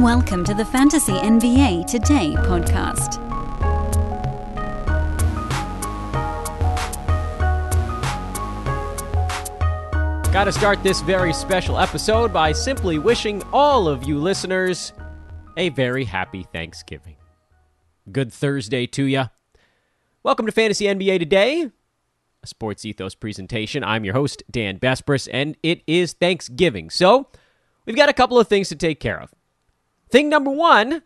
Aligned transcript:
Welcome 0.00 0.44
to 0.44 0.54
the 0.54 0.64
Fantasy 0.64 1.12
NBA 1.12 1.86
Today 1.86 2.32
podcast. 2.38 3.22
Got 10.32 10.44
to 10.44 10.52
start 10.52 10.82
this 10.82 11.02
very 11.02 11.34
special 11.34 11.78
episode 11.78 12.32
by 12.32 12.52
simply 12.52 12.98
wishing 12.98 13.42
all 13.52 13.88
of 13.88 14.04
you 14.04 14.18
listeners 14.18 14.94
a 15.58 15.68
very 15.68 16.04
happy 16.04 16.44
Thanksgiving. 16.44 17.16
Good 18.10 18.32
Thursday 18.32 18.86
to 18.86 19.04
you. 19.04 19.24
Welcome 20.22 20.46
to 20.46 20.52
Fantasy 20.52 20.86
NBA 20.86 21.18
Today, 21.18 21.70
a 22.42 22.46
Sports 22.46 22.86
Ethos 22.86 23.14
presentation. 23.14 23.84
I'm 23.84 24.06
your 24.06 24.14
host, 24.14 24.44
Dan 24.50 24.78
Besbris, 24.78 25.28
and 25.30 25.58
it 25.62 25.82
is 25.86 26.14
Thanksgiving. 26.14 26.88
So, 26.88 27.28
we've 27.84 27.96
got 27.96 28.08
a 28.08 28.14
couple 28.14 28.38
of 28.38 28.48
things 28.48 28.70
to 28.70 28.76
take 28.76 28.98
care 28.98 29.20
of. 29.20 29.30
Thing 30.10 30.28
number 30.28 30.50
one, 30.50 31.02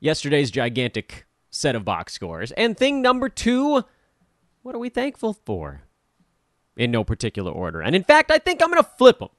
yesterday's 0.00 0.50
gigantic 0.50 1.26
set 1.50 1.76
of 1.76 1.84
box 1.84 2.12
scores. 2.12 2.52
And 2.52 2.76
thing 2.76 3.00
number 3.00 3.28
two, 3.28 3.84
what 4.62 4.74
are 4.74 4.80
we 4.80 4.88
thankful 4.88 5.34
for? 5.34 5.82
In 6.76 6.90
no 6.90 7.04
particular 7.04 7.50
order. 7.50 7.80
And 7.80 7.94
in 7.94 8.04
fact, 8.04 8.30
I 8.30 8.38
think 8.38 8.62
I'm 8.62 8.70
going 8.70 8.82
to 8.82 8.90
flip 8.98 9.18
them. 9.18 9.30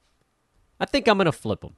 I 0.80 0.86
think 0.86 1.08
I'm 1.08 1.18
going 1.18 1.26
to 1.26 1.32
flip 1.32 1.62
them. 1.62 1.76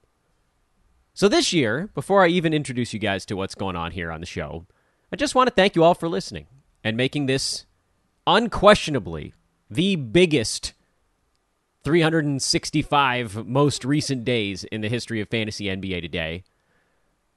So 1.13 1.27
this 1.27 1.51
year, 1.51 1.89
before 1.93 2.23
I 2.23 2.27
even 2.27 2.53
introduce 2.53 2.93
you 2.93 2.99
guys 2.99 3.25
to 3.25 3.35
what's 3.35 3.55
going 3.55 3.75
on 3.75 3.91
here 3.91 4.11
on 4.11 4.21
the 4.21 4.25
show, 4.25 4.65
I 5.11 5.15
just 5.15 5.35
want 5.35 5.47
to 5.47 5.53
thank 5.53 5.75
you 5.75 5.83
all 5.83 5.93
for 5.93 6.07
listening 6.07 6.47
and 6.83 6.95
making 6.95 7.25
this 7.25 7.65
unquestionably 8.25 9.33
the 9.69 9.95
biggest 9.95 10.73
365 11.83 13.47
most 13.47 13.83
recent 13.83 14.23
days 14.23 14.63
in 14.65 14.81
the 14.81 14.89
history 14.89 15.19
of 15.19 15.29
fantasy 15.29 15.65
NBA 15.65 16.01
today. 16.01 16.43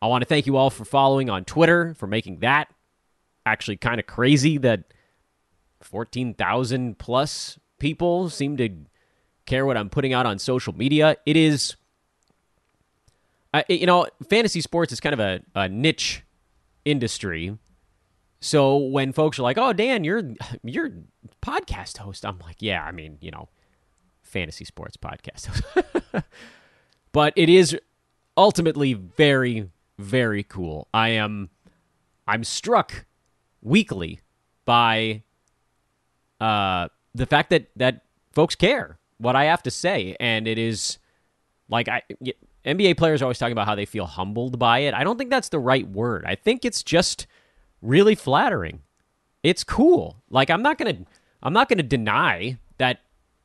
I 0.02 0.06
want 0.06 0.22
to 0.22 0.26
thank 0.26 0.46
you 0.46 0.56
all 0.56 0.70
for 0.70 0.84
following 0.84 1.30
on 1.30 1.44
Twitter, 1.44 1.94
for 1.94 2.06
making 2.06 2.40
that 2.40 2.68
actually 3.46 3.76
kind 3.76 4.00
of 4.00 4.06
crazy 4.06 4.58
that 4.58 4.84
14,000 5.80 6.98
plus 6.98 7.58
people 7.78 8.30
seem 8.30 8.56
to 8.56 8.70
care 9.46 9.66
what 9.66 9.76
I'm 9.76 9.90
putting 9.90 10.12
out 10.12 10.26
on 10.26 10.38
social 10.38 10.74
media. 10.74 11.16
It 11.26 11.36
is, 11.36 11.76
uh, 13.52 13.62
you 13.68 13.86
know, 13.86 14.06
fantasy 14.28 14.60
sports 14.60 14.92
is 14.92 15.00
kind 15.00 15.12
of 15.12 15.20
a, 15.20 15.40
a 15.54 15.68
niche 15.68 16.22
industry. 16.84 17.56
So 18.40 18.76
when 18.76 19.12
folks 19.12 19.38
are 19.38 19.42
like, 19.42 19.56
"Oh, 19.56 19.72
Dan, 19.72 20.04
you're 20.04 20.22
you're 20.62 20.90
podcast 21.42 21.96
host," 21.96 22.26
I'm 22.26 22.38
like, 22.40 22.56
"Yeah, 22.60 22.84
I 22.84 22.92
mean, 22.92 23.16
you 23.22 23.30
know, 23.30 23.48
fantasy 24.22 24.66
sports 24.66 24.98
podcast 24.98 25.46
host." 25.46 26.26
but 27.12 27.32
it 27.36 27.48
is 27.48 27.74
ultimately 28.36 28.92
very 28.92 29.70
very 29.98 30.42
cool. 30.42 30.88
I 30.92 31.10
am 31.10 31.50
I'm 32.26 32.44
struck 32.44 33.06
weekly 33.62 34.20
by 34.64 35.22
uh 36.40 36.88
the 37.14 37.26
fact 37.26 37.50
that 37.50 37.68
that 37.76 38.04
folks 38.32 38.54
care 38.54 38.98
what 39.18 39.36
I 39.36 39.44
have 39.44 39.62
to 39.62 39.70
say 39.70 40.16
and 40.18 40.48
it 40.48 40.58
is 40.58 40.98
like 41.68 41.88
I 41.88 42.02
NBA 42.64 42.96
players 42.96 43.20
are 43.20 43.26
always 43.26 43.38
talking 43.38 43.52
about 43.52 43.66
how 43.66 43.74
they 43.74 43.84
feel 43.84 44.06
humbled 44.06 44.58
by 44.58 44.80
it. 44.80 44.94
I 44.94 45.04
don't 45.04 45.18
think 45.18 45.30
that's 45.30 45.50
the 45.50 45.58
right 45.58 45.86
word. 45.86 46.24
I 46.26 46.34
think 46.34 46.64
it's 46.64 46.82
just 46.82 47.26
really 47.82 48.14
flattering. 48.14 48.80
It's 49.42 49.64
cool. 49.64 50.16
Like 50.30 50.50
I'm 50.50 50.62
not 50.62 50.78
going 50.78 50.96
to 50.96 51.10
I'm 51.42 51.52
not 51.52 51.68
going 51.68 51.78
to 51.78 51.84
deny 51.84 52.58
that 52.78 53.00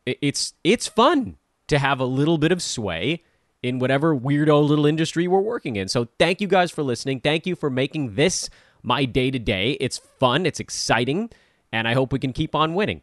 it's 0.06 0.54
it's 0.64 0.88
fun 0.88 1.38
to 1.68 1.78
have 1.78 2.00
a 2.00 2.06
little 2.06 2.38
bit 2.38 2.52
of 2.52 2.62
sway 2.62 3.24
in 3.62 3.80
whatever 3.80 4.16
weirdo 4.16 4.68
little 4.68 4.86
industry 4.86 5.28
we're 5.28 5.40
working 5.40 5.76
in. 5.76 5.88
So 5.88 6.08
thank 6.18 6.42
you 6.42 6.48
guys 6.48 6.72
for 6.72 6.84
listening. 6.84 7.20
Thank 7.20 7.46
you 7.46 7.56
for 7.56 7.70
making 7.70 8.16
this 8.16 8.50
my 8.82 9.06
day 9.06 9.32
to 9.32 9.40
day. 9.40 9.72
It's 9.80 9.98
fun, 9.98 10.46
it's 10.46 10.60
exciting, 10.60 11.30
and 11.72 11.88
I 11.88 11.94
hope 11.94 12.14
we 12.14 12.20
can 12.20 12.34
keep 12.34 12.56
on 12.56 12.74
winning. 12.74 13.02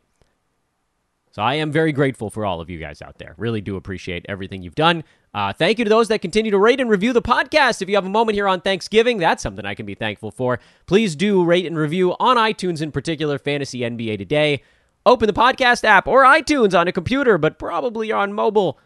So 1.32 1.42
I 1.42 1.56
am 1.56 1.70
very 1.70 1.92
grateful 1.92 2.30
for 2.30 2.46
all 2.46 2.62
of 2.62 2.70
you 2.70 2.78
guys 2.78 3.02
out 3.02 3.18
there. 3.18 3.34
Really 3.36 3.60
do 3.60 3.76
appreciate 3.76 4.24
everything 4.26 4.62
you've 4.62 4.74
done. 4.74 5.04
Uh, 5.34 5.52
thank 5.52 5.78
you 5.78 5.84
to 5.84 5.88
those 5.90 6.08
that 6.08 6.22
continue 6.22 6.50
to 6.50 6.58
rate 6.58 6.80
and 6.80 6.88
review 6.88 7.12
the 7.12 7.20
podcast. 7.20 7.82
If 7.82 7.90
you 7.90 7.94
have 7.96 8.06
a 8.06 8.08
moment 8.08 8.36
here 8.36 8.48
on 8.48 8.62
Thanksgiving, 8.62 9.18
that's 9.18 9.42
something 9.42 9.66
I 9.66 9.74
can 9.74 9.84
be 9.84 9.94
thankful 9.94 10.30
for. 10.30 10.58
Please 10.86 11.14
do 11.14 11.44
rate 11.44 11.66
and 11.66 11.76
review 11.76 12.16
on 12.18 12.38
iTunes 12.38 12.80
in 12.80 12.90
particular, 12.90 13.38
Fantasy 13.38 13.80
NBA 13.80 14.16
Today. 14.16 14.62
Open 15.04 15.26
the 15.26 15.34
podcast 15.34 15.84
app 15.84 16.06
or 16.06 16.24
iTunes 16.24 16.78
on 16.78 16.88
a 16.88 16.92
computer, 16.92 17.36
but 17.36 17.58
probably 17.58 18.10
on 18.10 18.32
mobile. 18.32 18.78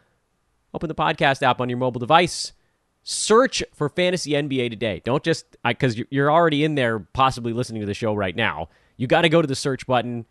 Open 0.73 0.89
the 0.89 0.95
podcast 0.95 1.43
app 1.43 1.61
on 1.61 1.69
your 1.69 1.79
mobile 1.79 1.99
device. 1.99 2.53
Search 3.03 3.63
for 3.73 3.89
Fantasy 3.89 4.33
NBA 4.33 4.71
today. 4.71 5.01
Don't 5.05 5.23
just, 5.23 5.57
because 5.65 6.01
you're 6.11 6.31
already 6.31 6.65
in 6.65 6.75
there 6.75 7.01
possibly 7.01 7.53
listening 7.53 7.81
to 7.81 7.87
the 7.87 7.95
show 7.95 8.15
right 8.15 8.37
now. 8.37 8.69
You 8.97 9.07
got 9.07 9.23
to 9.23 9.29
go 9.29 9.41
to 9.41 9.49
the 9.49 9.55
search 9.55 9.87
button, 9.87 10.27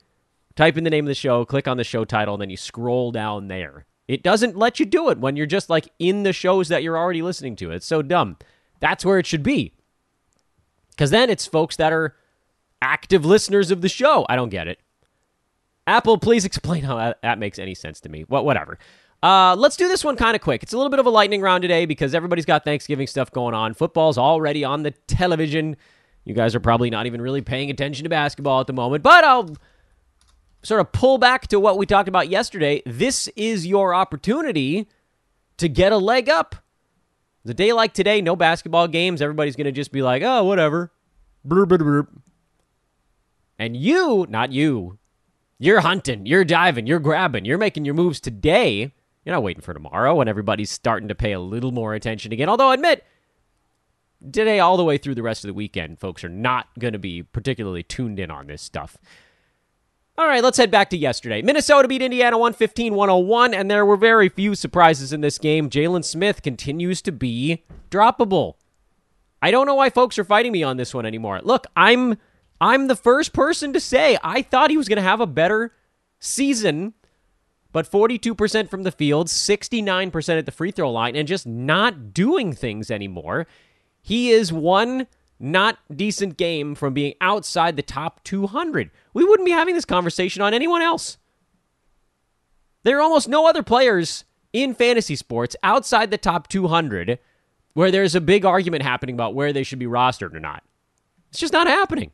type 0.55 0.77
in 0.77 0.83
the 0.83 0.89
name 0.89 1.05
of 1.05 1.09
the 1.09 1.15
show, 1.15 1.43
click 1.45 1.67
on 1.67 1.77
the 1.77 1.83
show 1.83 2.05
title, 2.05 2.35
and 2.35 2.41
then 2.41 2.49
you 2.49 2.57
scroll 2.57 3.11
down 3.11 3.47
there. 3.47 3.85
It 4.07 4.23
doesn't 4.23 4.57
let 4.57 4.79
you 4.79 4.85
do 4.85 5.09
it 5.09 5.19
when 5.19 5.35
you're 5.35 5.45
just 5.45 5.69
like 5.69 5.89
in 5.99 6.23
the 6.23 6.33
shows 6.33 6.67
that 6.69 6.83
you're 6.83 6.97
already 6.97 7.21
listening 7.21 7.55
to. 7.57 7.71
It's 7.71 7.85
so 7.85 8.01
dumb. 8.01 8.37
That's 8.79 9.03
where 9.03 9.19
it 9.19 9.25
should 9.25 9.43
be. 9.43 9.73
Because 10.91 11.11
then 11.11 11.29
it's 11.29 11.45
folks 11.45 11.75
that 11.77 11.93
are 11.93 12.15
active 12.81 13.25
listeners 13.25 13.71
of 13.71 13.81
the 13.81 13.89
show. 13.89 14.25
I 14.29 14.35
don't 14.35 14.49
get 14.49 14.67
it. 14.67 14.79
Apple, 15.85 16.17
please 16.17 16.45
explain 16.45 16.83
how 16.83 17.13
that 17.21 17.39
makes 17.39 17.57
any 17.57 17.73
sense 17.73 17.99
to 18.01 18.09
me. 18.09 18.21
What, 18.27 18.45
whatever. 18.45 18.77
Uh, 19.21 19.53
let's 19.57 19.75
do 19.75 19.87
this 19.87 20.03
one 20.03 20.15
kind 20.15 20.35
of 20.35 20.41
quick. 20.41 20.63
It's 20.63 20.71
a 20.71 20.77
little 20.77 20.89
bit 20.89 20.99
of 20.99 21.05
a 21.05 21.09
lightning 21.09 21.41
round 21.41 21.61
today 21.61 21.85
because 21.85 22.15
everybody's 22.15 22.45
got 22.45 22.63
Thanksgiving 22.63 23.07
stuff 23.07 23.31
going 23.31 23.53
on. 23.53 23.73
Football's 23.73 24.17
already 24.17 24.63
on 24.63 24.83
the 24.83 24.91
television. 25.07 25.75
You 26.23 26.33
guys 26.33 26.55
are 26.55 26.59
probably 26.59 26.89
not 26.89 27.05
even 27.05 27.21
really 27.21 27.41
paying 27.41 27.69
attention 27.69 28.03
to 28.03 28.09
basketball 28.09 28.61
at 28.61 28.67
the 28.67 28.73
moment, 28.73 29.03
but 29.03 29.23
I'll 29.23 29.55
sort 30.63 30.79
of 30.79 30.91
pull 30.91 31.17
back 31.17 31.47
to 31.47 31.59
what 31.59 31.77
we 31.77 31.85
talked 31.85 32.07
about 32.07 32.29
yesterday. 32.29 32.81
This 32.85 33.27
is 33.29 33.67
your 33.67 33.93
opportunity 33.93 34.87
to 35.57 35.67
get 35.67 35.91
a 35.91 35.97
leg 35.97 36.29
up. 36.29 36.55
The 37.43 37.53
day 37.53 37.73
like 37.73 37.93
today, 37.93 38.21
no 38.21 38.35
basketball 38.35 38.87
games. 38.87 39.21
Everybody's 39.21 39.55
going 39.55 39.65
to 39.65 39.71
just 39.71 39.91
be 39.91 40.01
like, 40.01 40.21
oh, 40.23 40.43
whatever. 40.43 40.91
And 43.57 43.75
you, 43.75 44.25
not 44.29 44.51
you, 44.51 44.97
you're 45.57 45.81
hunting, 45.81 46.25
you're 46.25 46.45
diving, 46.45 46.87
you're 46.87 46.99
grabbing, 46.99 47.43
you're 47.43 47.57
making 47.57 47.85
your 47.85 47.95
moves 47.95 48.19
today 48.19 48.93
you're 49.23 49.35
not 49.35 49.43
waiting 49.43 49.61
for 49.61 49.73
tomorrow 49.73 50.15
when 50.15 50.27
everybody's 50.27 50.71
starting 50.71 51.07
to 51.09 51.15
pay 51.15 51.33
a 51.33 51.39
little 51.39 51.71
more 51.71 51.93
attention 51.93 52.31
again. 52.31 52.49
Although, 52.49 52.69
I 52.69 52.73
admit, 52.75 53.03
today 54.31 54.59
all 54.59 54.77
the 54.77 54.83
way 54.83 54.97
through 54.97 55.15
the 55.15 55.23
rest 55.23 55.43
of 55.43 55.47
the 55.47 55.53
weekend, 55.53 55.99
folks 55.99 56.23
are 56.23 56.29
not 56.29 56.67
going 56.77 56.93
to 56.93 56.99
be 56.99 57.23
particularly 57.23 57.83
tuned 57.83 58.19
in 58.19 58.31
on 58.31 58.47
this 58.47 58.61
stuff. 58.61 58.97
All 60.17 60.27
right, 60.27 60.43
let's 60.43 60.57
head 60.57 60.69
back 60.69 60.89
to 60.89 60.97
yesterday. 60.97 61.41
Minnesota 61.41 61.87
beat 61.87 62.01
Indiana 62.01 62.37
115 62.37 62.93
101, 62.93 63.53
and 63.53 63.71
there 63.71 63.85
were 63.85 63.95
very 63.95 64.27
few 64.27 64.53
surprises 64.53 65.13
in 65.13 65.21
this 65.21 65.37
game. 65.37 65.69
Jalen 65.69 66.03
Smith 66.03 66.41
continues 66.41 67.01
to 67.03 67.13
be 67.13 67.63
droppable. 67.89 68.55
I 69.41 69.51
don't 69.51 69.65
know 69.65 69.75
why 69.75 69.89
folks 69.89 70.19
are 70.19 70.25
fighting 70.25 70.51
me 70.51 70.61
on 70.61 70.75
this 70.75 70.93
one 70.93 71.05
anymore. 71.05 71.39
Look, 71.41 71.67
I'm 71.75 72.17
I'm 72.59 72.87
the 72.87 72.97
first 72.97 73.31
person 73.31 73.71
to 73.71 73.79
say 73.79 74.17
I 74.21 74.41
thought 74.41 74.69
he 74.69 74.77
was 74.77 74.89
going 74.89 74.97
to 74.97 75.01
have 75.01 75.21
a 75.21 75.27
better 75.27 75.73
season 76.19 76.93
but 77.71 77.89
42% 77.89 78.69
from 78.69 78.83
the 78.83 78.91
field, 78.91 79.27
69% 79.27 80.37
at 80.37 80.45
the 80.45 80.51
free 80.51 80.71
throw 80.71 80.91
line, 80.91 81.15
and 81.15 81.27
just 81.27 81.45
not 81.45 82.13
doing 82.13 82.53
things 82.53 82.89
anymore. 82.89 83.47
He 84.01 84.31
is 84.31 84.51
one 84.51 85.07
not 85.39 85.77
decent 85.95 86.37
game 86.37 86.75
from 86.75 86.93
being 86.93 87.13
outside 87.21 87.75
the 87.75 87.81
top 87.81 88.23
200. 88.23 88.91
We 89.13 89.23
wouldn't 89.23 89.45
be 89.45 89.51
having 89.51 89.75
this 89.75 89.85
conversation 89.85 90.41
on 90.41 90.53
anyone 90.53 90.81
else. 90.81 91.17
There 92.83 92.97
are 92.97 93.01
almost 93.01 93.29
no 93.29 93.47
other 93.47 93.63
players 93.63 94.25
in 94.51 94.73
fantasy 94.73 95.15
sports 95.15 95.55
outside 95.63 96.11
the 96.11 96.17
top 96.17 96.47
200 96.47 97.19
where 97.73 97.91
there's 97.91 98.15
a 98.15 98.21
big 98.21 98.45
argument 98.45 98.83
happening 98.83 99.15
about 99.15 99.35
where 99.35 99.53
they 99.53 99.63
should 99.63 99.79
be 99.79 99.85
rostered 99.85 100.33
or 100.33 100.39
not. 100.39 100.63
It's 101.29 101.39
just 101.39 101.53
not 101.53 101.67
happening. 101.67 102.11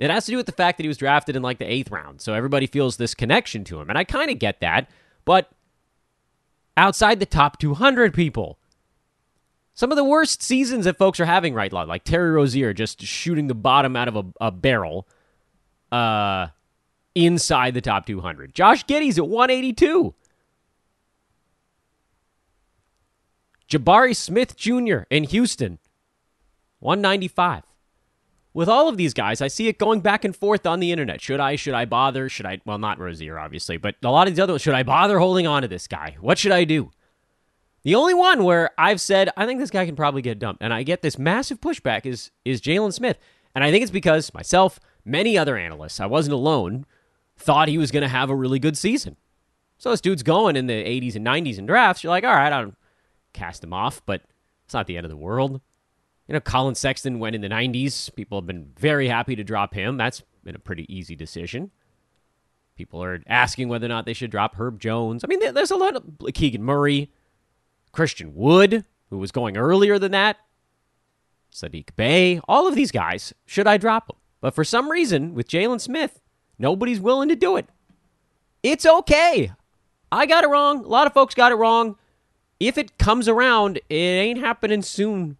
It 0.00 0.10
has 0.10 0.24
to 0.24 0.30
do 0.30 0.38
with 0.38 0.46
the 0.46 0.52
fact 0.52 0.78
that 0.78 0.84
he 0.84 0.88
was 0.88 0.96
drafted 0.96 1.36
in 1.36 1.42
like 1.42 1.58
the 1.58 1.70
eighth 1.70 1.90
round. 1.90 2.22
So 2.22 2.32
everybody 2.32 2.66
feels 2.66 2.96
this 2.96 3.14
connection 3.14 3.64
to 3.64 3.80
him. 3.80 3.90
And 3.90 3.98
I 3.98 4.04
kind 4.04 4.30
of 4.30 4.38
get 4.38 4.60
that. 4.60 4.88
But 5.26 5.50
outside 6.74 7.20
the 7.20 7.26
top 7.26 7.58
200 7.58 8.14
people, 8.14 8.58
some 9.74 9.92
of 9.92 9.96
the 9.96 10.04
worst 10.04 10.42
seasons 10.42 10.86
that 10.86 10.96
folks 10.96 11.20
are 11.20 11.26
having 11.26 11.52
right 11.52 11.70
now, 11.70 11.84
like 11.84 12.04
Terry 12.04 12.30
Rozier 12.30 12.72
just 12.72 13.02
shooting 13.02 13.46
the 13.46 13.54
bottom 13.54 13.94
out 13.94 14.08
of 14.08 14.16
a, 14.16 14.24
a 14.40 14.50
barrel 14.50 15.06
uh, 15.92 16.46
inside 17.14 17.74
the 17.74 17.82
top 17.82 18.06
200. 18.06 18.54
Josh 18.54 18.86
Giddey's 18.86 19.18
at 19.18 19.28
182. 19.28 20.14
Jabari 23.68 24.16
Smith 24.16 24.56
Jr. 24.56 25.00
in 25.10 25.24
Houston, 25.24 25.78
195 26.78 27.69
with 28.52 28.68
all 28.68 28.88
of 28.88 28.96
these 28.96 29.14
guys, 29.14 29.40
I 29.40 29.48
see 29.48 29.68
it 29.68 29.78
going 29.78 30.00
back 30.00 30.24
and 30.24 30.34
forth 30.34 30.66
on 30.66 30.80
the 30.80 30.90
internet. 30.90 31.20
Should 31.20 31.40
I? 31.40 31.56
Should 31.56 31.74
I 31.74 31.84
bother? 31.84 32.28
Should 32.28 32.46
I? 32.46 32.60
Well, 32.64 32.78
not 32.78 32.98
Rozier, 32.98 33.38
obviously, 33.38 33.76
but 33.76 33.96
a 34.02 34.10
lot 34.10 34.26
of 34.26 34.34
these 34.34 34.40
other 34.40 34.52
ones. 34.54 34.62
Should 34.62 34.74
I 34.74 34.82
bother 34.82 35.18
holding 35.18 35.46
on 35.46 35.62
to 35.62 35.68
this 35.68 35.86
guy? 35.86 36.16
What 36.20 36.38
should 36.38 36.52
I 36.52 36.64
do? 36.64 36.90
The 37.82 37.94
only 37.94 38.14
one 38.14 38.44
where 38.44 38.70
I've 38.76 39.00
said 39.00 39.30
I 39.36 39.46
think 39.46 39.60
this 39.60 39.70
guy 39.70 39.86
can 39.86 39.96
probably 39.96 40.22
get 40.22 40.38
dumped, 40.38 40.62
and 40.62 40.74
I 40.74 40.82
get 40.82 41.02
this 41.02 41.18
massive 41.18 41.60
pushback 41.60 42.04
is 42.04 42.30
is 42.44 42.60
Jalen 42.60 42.92
Smith, 42.92 43.18
and 43.54 43.64
I 43.64 43.70
think 43.70 43.82
it's 43.82 43.90
because 43.90 44.34
myself, 44.34 44.80
many 45.04 45.38
other 45.38 45.56
analysts, 45.56 46.00
I 46.00 46.06
wasn't 46.06 46.34
alone, 46.34 46.86
thought 47.36 47.68
he 47.68 47.78
was 47.78 47.90
going 47.90 48.02
to 48.02 48.08
have 48.08 48.30
a 48.30 48.34
really 48.34 48.58
good 48.58 48.76
season. 48.76 49.16
So 49.78 49.90
this 49.90 50.02
dude's 50.02 50.22
going 50.22 50.56
in 50.56 50.66
the 50.66 50.74
80s 50.74 51.16
and 51.16 51.26
90s 51.26 51.58
in 51.58 51.64
drafts. 51.64 52.04
You're 52.04 52.10
like, 52.10 52.24
all 52.24 52.34
right, 52.34 52.52
I'll 52.52 52.74
cast 53.32 53.64
him 53.64 53.72
off, 53.72 54.02
but 54.04 54.22
it's 54.66 54.74
not 54.74 54.86
the 54.86 54.98
end 54.98 55.06
of 55.06 55.10
the 55.10 55.16
world. 55.16 55.62
You 56.30 56.34
know, 56.34 56.40
Collin 56.40 56.76
Sexton 56.76 57.18
went 57.18 57.34
in 57.34 57.40
the 57.40 57.48
90s. 57.48 58.14
People 58.14 58.38
have 58.38 58.46
been 58.46 58.70
very 58.78 59.08
happy 59.08 59.34
to 59.34 59.42
drop 59.42 59.74
him. 59.74 59.96
That's 59.96 60.22
been 60.44 60.54
a 60.54 60.60
pretty 60.60 60.86
easy 60.88 61.16
decision. 61.16 61.72
People 62.76 63.02
are 63.02 63.20
asking 63.26 63.68
whether 63.68 63.86
or 63.86 63.88
not 63.88 64.06
they 64.06 64.12
should 64.12 64.30
drop 64.30 64.54
Herb 64.54 64.78
Jones. 64.78 65.24
I 65.24 65.26
mean, 65.26 65.40
there's 65.52 65.72
a 65.72 65.76
lot 65.76 65.96
of 65.96 66.04
Keegan 66.32 66.62
Murray, 66.62 67.10
Christian 67.90 68.36
Wood, 68.36 68.84
who 69.10 69.18
was 69.18 69.32
going 69.32 69.56
earlier 69.56 69.98
than 69.98 70.12
that, 70.12 70.36
Sadiq 71.52 71.96
Bey, 71.96 72.40
all 72.46 72.68
of 72.68 72.76
these 72.76 72.92
guys. 72.92 73.34
Should 73.44 73.66
I 73.66 73.76
drop 73.76 74.06
them? 74.06 74.16
But 74.40 74.54
for 74.54 74.62
some 74.62 74.88
reason, 74.88 75.34
with 75.34 75.48
Jalen 75.48 75.80
Smith, 75.80 76.20
nobody's 76.60 77.00
willing 77.00 77.28
to 77.30 77.34
do 77.34 77.56
it. 77.56 77.66
It's 78.62 78.86
okay. 78.86 79.50
I 80.12 80.26
got 80.26 80.44
it 80.44 80.48
wrong. 80.48 80.84
A 80.84 80.88
lot 80.88 81.08
of 81.08 81.12
folks 81.12 81.34
got 81.34 81.50
it 81.50 81.56
wrong. 81.56 81.96
If 82.60 82.78
it 82.78 82.98
comes 82.98 83.26
around, 83.26 83.78
it 83.88 83.94
ain't 83.94 84.38
happening 84.38 84.82
soon. 84.82 85.38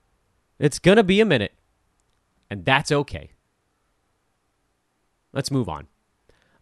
It's 0.60 0.78
going 0.78 0.98
to 0.98 1.02
be 1.02 1.20
a 1.20 1.24
minute. 1.24 1.54
And 2.50 2.64
that's 2.64 2.92
okay. 2.92 3.30
Let's 5.32 5.50
move 5.50 5.68
on. 5.68 5.86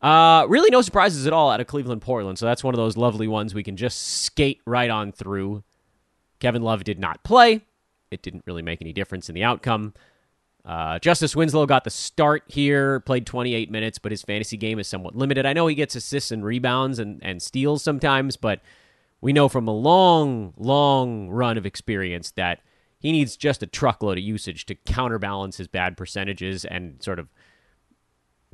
Uh, 0.01 0.47
really, 0.49 0.71
no 0.71 0.83
surprises 0.83 1.27
at 1.27 1.33
all 1.33 1.51
out 1.51 1.61
of 1.61 1.67
Cleveland 1.67 2.01
Portland. 2.01 2.39
So 2.39 2.47
that's 2.47 2.63
one 2.63 2.73
of 2.73 2.79
those 2.79 2.97
lovely 2.97 3.27
ones 3.27 3.55
we 3.55 3.65
can 3.65 3.77
just 3.77 4.23
skate 4.23 4.61
right 4.65 4.89
on 4.89 5.11
through. 5.11 5.65
Kevin 6.39 6.63
Love 6.63 6.85
did 6.85 7.01
not 7.01 7.25
play. 7.25 7.63
It 8.11 8.23
didn't 8.23 8.45
really 8.47 8.63
make 8.63 8.81
any 8.81 8.93
difference 8.93 9.29
in 9.29 9.35
the 9.35 9.43
outcome. 9.43 9.95
Uh, 10.65 10.99
Justice 10.99 11.35
Winslow 11.35 11.67
got 11.67 11.85
the 11.85 11.91
start 11.91 12.45
here, 12.47 13.01
played 13.01 13.27
28 13.27 13.71
minutes, 13.71 13.99
but 13.99 14.13
his 14.13 14.23
fantasy 14.23 14.57
game 14.57 14.79
is 14.79 14.87
somewhat 14.87 15.17
limited. 15.17 15.47
I 15.47 15.55
know 15.55 15.67
he 15.67 15.75
gets 15.75 15.97
assists 15.97 16.31
and 16.31 16.45
rebounds 16.45 16.99
and, 16.99 17.21
and 17.25 17.43
steals 17.43 17.83
sometimes, 17.83 18.37
but 18.37 18.61
we 19.21 19.33
know 19.33 19.49
from 19.49 19.67
a 19.67 19.73
long, 19.73 20.53
long 20.57 21.29
run 21.31 21.59
of 21.59 21.67
experience 21.67 22.31
that 22.33 22.61
he 22.99 23.13
needs 23.13 23.37
just 23.37 23.63
a 23.63 23.67
truckload 23.67 24.19
of 24.19 24.25
usage 24.25 24.67
to 24.67 24.75
counterbalance 24.75 25.57
his 25.57 25.69
bad 25.69 25.97
percentages 25.97 26.65
and 26.65 27.03
sort 27.03 27.19
of 27.19 27.29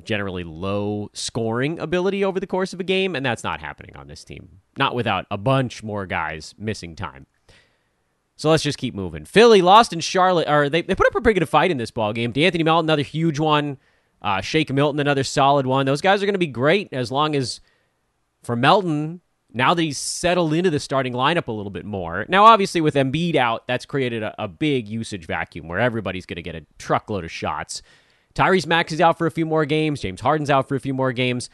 generally 0.03 0.45
low 0.45 1.11
scoring 1.13 1.79
ability 1.79 2.25
over 2.25 2.41
the 2.41 2.47
course 2.47 2.73
of 2.73 2.81
a 2.81 2.85
game, 2.85 3.15
and 3.15 3.25
that's 3.25 3.45
not 3.45 3.61
happening 3.61 3.95
on 3.97 4.09
this 4.09 4.25
team. 4.25 4.61
Not 4.77 4.95
without 4.95 5.27
a 5.31 5.39
bunch 5.39 5.83
more 5.83 6.05
guys 6.05 6.55
missing 6.59 6.97
time. 6.97 7.27
So 8.37 8.51
let's 8.51 8.65
just 8.65 8.79
keep 8.79 8.95
moving. 8.95 9.25
Philly 9.25 9.63
lost 9.63 9.93
in 9.93 10.01
Charlotte, 10.01 10.49
or 10.49 10.69
they, 10.69 10.83
they 10.83 10.97
put 10.97 11.07
up 11.07 11.15
a 11.15 11.21
pretty 11.21 11.39
good 11.39 11.49
fight 11.49 11.71
in 11.71 11.77
this 11.77 11.93
ball 11.93 12.13
game. 12.13 12.33
De'Anthony 12.33 12.65
Melton, 12.65 12.87
another 12.87 13.03
huge 13.03 13.39
one. 13.39 13.79
Uh, 14.21 14.41
Shake 14.41 14.73
Milton, 14.73 14.99
another 14.99 15.23
solid 15.23 15.67
one. 15.67 15.87
Those 15.87 16.01
guys 16.01 16.23
are 16.23 16.27
going 16.27 16.35
to 16.35 16.39
be 16.39 16.47
great 16.47 16.89
as 16.93 17.13
long 17.13 17.37
as 17.37 17.61
for 18.43 18.57
Melton, 18.57 19.21
now 19.55 19.73
that 19.73 19.83
he's 19.83 19.99
settled 19.99 20.53
into 20.53 20.69
the 20.69 20.81
starting 20.81 21.13
lineup 21.13 21.47
a 21.47 21.53
little 21.53 21.71
bit 21.71 21.85
more. 21.85 22.27
Now, 22.29 22.45
obviously, 22.45 22.81
with 22.81 22.97
Embiid 22.97 23.37
out, 23.37 23.67
that's 23.69 23.87
created 23.87 24.23
a, 24.25 24.35
a 24.43 24.49
big 24.49 24.89
usage 24.89 25.27
vacuum 25.27 25.69
where 25.69 25.79
everybody's 25.79 26.27
going 26.27 26.37
to 26.37 26.43
get 26.43 26.57
a 26.57 26.67
truckload 26.77 27.25
of 27.25 27.31
shots. 27.31 27.81
Tyrese 28.35 28.67
Maxey 28.67 28.97
is 28.97 29.01
out 29.01 29.17
for 29.17 29.27
a 29.27 29.31
few 29.31 29.47
more 29.47 29.65
games. 29.65 30.01
James 30.01 30.21
Harden's 30.21 30.51
out 30.51 30.69
for 30.69 30.75
a 30.75 30.81
few 30.81 30.93
more 30.93 31.13
games. 31.13 31.49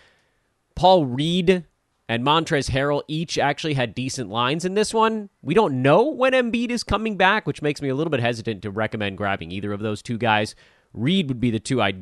Paul 0.74 1.04
Reed 1.04 1.66
and 2.08 2.24
Montrezl 2.24 2.70
Harrell 2.70 3.02
each 3.06 3.38
actually 3.38 3.74
had 3.74 3.94
decent 3.94 4.30
lines 4.30 4.64
in 4.64 4.74
this 4.74 4.94
one. 4.94 5.28
We 5.42 5.52
don't 5.52 5.82
know 5.82 6.04
when 6.04 6.32
Embiid 6.32 6.70
is 6.70 6.82
coming 6.82 7.18
back, 7.18 7.46
which 7.46 7.60
makes 7.60 7.82
me 7.82 7.90
a 7.90 7.94
little 7.94 8.10
bit 8.10 8.20
hesitant 8.20 8.62
to 8.62 8.70
recommend 8.70 9.18
grabbing 9.18 9.52
either 9.52 9.72
of 9.72 9.80
those 9.80 10.02
two 10.02 10.16
guys. 10.16 10.54
Reed 10.94 11.28
would 11.28 11.38
be 11.38 11.50
the 11.50 11.60
two 11.60 11.82
I, 11.82 11.94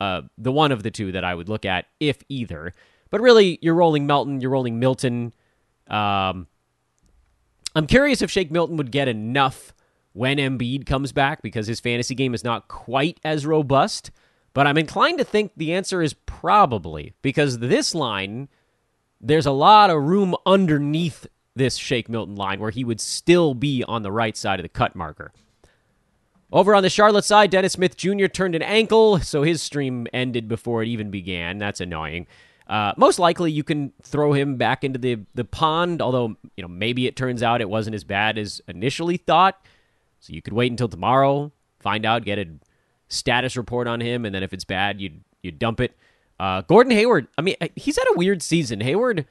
uh, 0.00 0.22
the 0.38 0.50
one 0.50 0.72
of 0.72 0.82
the 0.82 0.90
two 0.90 1.12
that 1.12 1.22
I 1.22 1.34
would 1.34 1.50
look 1.50 1.66
at 1.66 1.84
if 2.00 2.18
either. 2.30 2.72
But 3.14 3.20
really, 3.20 3.60
you're 3.62 3.76
rolling 3.76 4.08
Melton, 4.08 4.40
you're 4.40 4.50
rolling 4.50 4.80
Milton. 4.80 5.32
Um, 5.86 6.48
I'm 7.76 7.86
curious 7.86 8.22
if 8.22 8.30
Shake 8.32 8.50
Milton 8.50 8.76
would 8.76 8.90
get 8.90 9.06
enough 9.06 9.72
when 10.14 10.38
Embiid 10.38 10.84
comes 10.84 11.12
back 11.12 11.40
because 11.40 11.68
his 11.68 11.78
fantasy 11.78 12.16
game 12.16 12.34
is 12.34 12.42
not 12.42 12.66
quite 12.66 13.20
as 13.22 13.46
robust. 13.46 14.10
But 14.52 14.66
I'm 14.66 14.76
inclined 14.76 15.18
to 15.18 15.24
think 15.24 15.52
the 15.56 15.74
answer 15.74 16.02
is 16.02 16.14
probably 16.26 17.14
because 17.22 17.60
this 17.60 17.94
line, 17.94 18.48
there's 19.20 19.46
a 19.46 19.52
lot 19.52 19.90
of 19.90 20.02
room 20.02 20.34
underneath 20.44 21.28
this 21.54 21.76
Shake 21.76 22.08
Milton 22.08 22.34
line 22.34 22.58
where 22.58 22.72
he 22.72 22.82
would 22.82 23.00
still 23.00 23.54
be 23.54 23.84
on 23.86 24.02
the 24.02 24.10
right 24.10 24.36
side 24.36 24.58
of 24.58 24.64
the 24.64 24.68
cut 24.68 24.96
marker. 24.96 25.30
Over 26.50 26.74
on 26.74 26.82
the 26.82 26.90
Charlotte 26.90 27.24
side, 27.24 27.50
Dennis 27.50 27.74
Smith 27.74 27.96
Jr. 27.96 28.26
turned 28.26 28.56
an 28.56 28.62
ankle, 28.62 29.20
so 29.20 29.44
his 29.44 29.62
stream 29.62 30.08
ended 30.12 30.48
before 30.48 30.82
it 30.82 30.88
even 30.88 31.12
began. 31.12 31.58
That's 31.58 31.80
annoying. 31.80 32.26
Uh, 32.66 32.92
most 32.96 33.18
likely, 33.18 33.52
you 33.52 33.62
can 33.62 33.92
throw 34.02 34.32
him 34.32 34.56
back 34.56 34.84
into 34.84 34.98
the 34.98 35.18
the 35.34 35.44
pond. 35.44 36.00
Although 36.00 36.36
you 36.56 36.62
know 36.62 36.68
maybe 36.68 37.06
it 37.06 37.16
turns 37.16 37.42
out 37.42 37.60
it 37.60 37.68
wasn't 37.68 37.94
as 37.94 38.04
bad 38.04 38.38
as 38.38 38.60
initially 38.68 39.16
thought. 39.16 39.60
So 40.20 40.32
you 40.32 40.40
could 40.40 40.54
wait 40.54 40.70
until 40.70 40.88
tomorrow, 40.88 41.52
find 41.80 42.06
out, 42.06 42.24
get 42.24 42.38
a 42.38 42.46
status 43.08 43.56
report 43.56 43.86
on 43.86 44.00
him, 44.00 44.24
and 44.24 44.34
then 44.34 44.42
if 44.42 44.52
it's 44.52 44.64
bad, 44.64 45.00
you 45.00 45.12
you 45.42 45.50
dump 45.50 45.80
it. 45.80 45.96
Uh, 46.40 46.62
Gordon 46.62 46.92
Hayward. 46.92 47.28
I 47.36 47.42
mean, 47.42 47.56
he's 47.76 47.96
had 47.96 48.06
a 48.10 48.16
weird 48.16 48.42
season. 48.42 48.80
Hayward, 48.80 49.26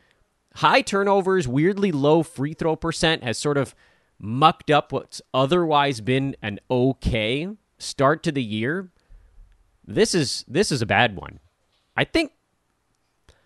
high 0.56 0.82
turnovers, 0.82 1.48
weirdly 1.48 1.92
low 1.92 2.24
free 2.24 2.54
throw 2.54 2.76
percent, 2.76 3.24
has 3.24 3.38
sort 3.38 3.58
of 3.58 3.74
mucked 4.20 4.70
up 4.70 4.92
what's 4.92 5.22
otherwise 5.34 6.00
been 6.00 6.36
an 6.42 6.60
okay 6.70 7.50
start 7.78 8.24
to 8.24 8.32
the 8.32 8.44
year. 8.44 8.92
This 9.86 10.16
is 10.16 10.46
this 10.48 10.72
is 10.72 10.82
a 10.82 10.86
bad 10.86 11.16
one. 11.16 11.40
I 11.98 12.04
think 12.04 12.32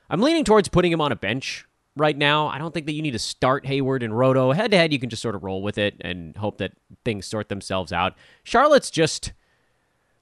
I'm 0.09 0.21
leaning 0.21 0.43
towards 0.43 0.67
putting 0.69 0.91
him 0.91 1.01
on 1.01 1.11
a 1.11 1.15
bench 1.15 1.65
right 1.95 2.17
now. 2.17 2.47
I 2.47 2.57
don't 2.57 2.73
think 2.73 2.85
that 2.85 2.93
you 2.93 3.01
need 3.01 3.11
to 3.11 3.19
start 3.19 3.65
Hayward 3.65 4.03
and 4.03 4.17
Roto. 4.17 4.51
Head 4.51 4.71
to 4.71 4.77
head, 4.77 4.93
you 4.93 4.99
can 4.99 5.09
just 5.09 5.21
sort 5.21 5.35
of 5.35 5.43
roll 5.43 5.61
with 5.61 5.77
it 5.77 5.95
and 6.01 6.35
hope 6.37 6.59
that 6.59 6.73
things 7.03 7.25
sort 7.25 7.49
themselves 7.49 7.91
out. 7.91 8.15
Charlotte's 8.43 8.89
just 8.91 9.33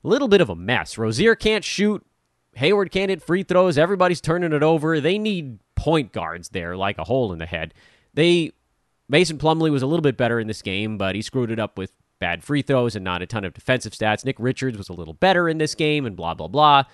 a 0.04 0.08
little 0.08 0.28
bit 0.28 0.42
of 0.42 0.50
a 0.50 0.56
mess. 0.56 0.98
Rozier 0.98 1.36
can't 1.36 1.64
shoot. 1.64 2.06
Hayward 2.56 2.92
can't 2.92 3.10
hit 3.10 3.22
free 3.22 3.44
throws. 3.44 3.78
Everybody's 3.78 4.22
turning 4.22 4.54
it 4.54 4.64
over. 4.64 5.02
They 5.02 5.18
need 5.18 5.60
point 5.76 6.14
guards 6.14 6.50
there, 6.50 6.78
like 6.78 6.98
a 6.98 7.04
hole 7.04 7.34
in 7.34 7.40
the 7.40 7.46
head. 7.46 7.74
They 8.14 8.54
Mason 9.08 9.38
Plumlee 9.38 9.72
was 9.72 9.84
a 9.84 9.88
little 9.88 10.02
bit 10.02 10.18
better 10.18 10.40
in 10.40 10.48
this 10.48 10.62
game, 10.62 10.98
but 10.98 11.16
he 11.16 11.22
screwed 11.22 11.52
it 11.52 11.60
up 11.60 11.78
with 11.78 11.92
bad 12.18 12.44
free 12.44 12.62
throws 12.62 12.96
and 12.96 13.04
not 13.04 13.22
a 13.22 13.26
ton 13.26 13.44
of 13.44 13.54
defensive 13.54 13.92
stats. 13.92 14.26
Nick 14.26 14.38
Richards 14.40 14.78
was 14.78 14.90
a 14.90 14.94
little 14.94 15.14
better 15.14 15.50
in 15.50 15.58
this 15.58 15.76
game, 15.76 16.06
and 16.06 16.16
blah 16.16 16.34
blah 16.34 16.48
blah 16.48 16.86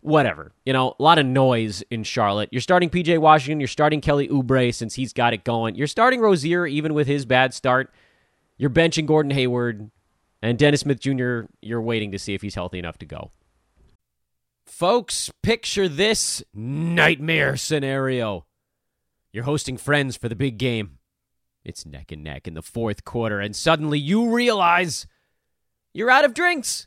whatever. 0.00 0.52
You 0.64 0.72
know, 0.72 0.94
a 0.98 1.02
lot 1.02 1.18
of 1.18 1.26
noise 1.26 1.82
in 1.90 2.04
Charlotte. 2.04 2.48
You're 2.52 2.60
starting 2.60 2.90
PJ 2.90 3.18
Washington. 3.18 3.60
You're 3.60 3.68
starting 3.68 4.00
Kelly 4.00 4.28
Oubre 4.28 4.74
since 4.74 4.94
he's 4.94 5.12
got 5.12 5.32
it 5.32 5.44
going. 5.44 5.74
You're 5.74 5.86
starting 5.86 6.20
Rozier 6.20 6.66
even 6.66 6.94
with 6.94 7.06
his 7.06 7.24
bad 7.24 7.54
start. 7.54 7.92
You're 8.56 8.70
benching 8.70 9.06
Gordon 9.06 9.32
Hayward 9.32 9.90
and 10.42 10.58
Dennis 10.58 10.80
Smith 10.80 11.00
Jr. 11.00 11.42
You're 11.62 11.82
waiting 11.82 12.12
to 12.12 12.18
see 12.18 12.34
if 12.34 12.42
he's 12.42 12.54
healthy 12.54 12.78
enough 12.78 12.98
to 12.98 13.06
go. 13.06 13.30
Folks, 14.66 15.30
picture 15.42 15.88
this 15.88 16.42
nightmare 16.54 17.56
scenario. 17.56 18.46
You're 19.32 19.44
hosting 19.44 19.76
friends 19.76 20.16
for 20.16 20.28
the 20.28 20.36
big 20.36 20.58
game. 20.58 20.98
It's 21.64 21.84
neck 21.84 22.10
and 22.12 22.24
neck 22.24 22.48
in 22.48 22.54
the 22.54 22.62
fourth 22.62 23.04
quarter, 23.04 23.40
and 23.40 23.54
suddenly 23.54 23.98
you 23.98 24.34
realize 24.34 25.06
you're 25.92 26.10
out 26.10 26.24
of 26.24 26.34
drinks. 26.34 26.86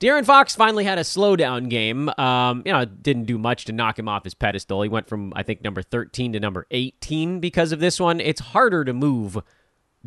De'Aaron 0.00 0.24
Fox 0.24 0.54
finally 0.54 0.84
had 0.84 0.98
a 0.98 1.02
slowdown 1.02 1.68
game. 1.68 2.08
Um, 2.18 2.62
you 2.64 2.72
know, 2.72 2.84
didn't 2.84 3.24
do 3.24 3.36
much 3.36 3.64
to 3.64 3.72
knock 3.72 3.98
him 3.98 4.08
off 4.08 4.22
his 4.22 4.34
pedestal. 4.34 4.82
He 4.82 4.88
went 4.88 5.08
from, 5.08 5.32
I 5.34 5.42
think, 5.42 5.62
number 5.62 5.82
13 5.82 6.34
to 6.34 6.40
number 6.40 6.66
18 6.70 7.40
because 7.40 7.72
of 7.72 7.80
this 7.80 7.98
one. 7.98 8.20
It's 8.20 8.40
harder 8.40 8.84
to 8.84 8.92
move 8.92 9.38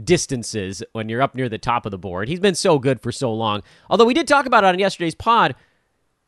distances 0.01 0.81
when 0.93 1.10
you're 1.10 1.21
up 1.21 1.36
near 1.36 1.50
the 1.50 1.57
top 1.57 1.86
of 1.86 1.91
the 1.91 1.98
board. 1.98 2.29
He's 2.29 2.39
been 2.39 2.55
so 2.55 2.79
good 2.79 3.01
for 3.01 3.12
so 3.12 3.33
long. 3.33 3.63
Although 3.89 4.05
we 4.05 4.13
did 4.13 4.27
talk 4.27 4.45
about 4.45 4.63
it 4.63 4.67
on 4.67 4.79
yesterday's 4.79 5.15
pod, 5.15 5.55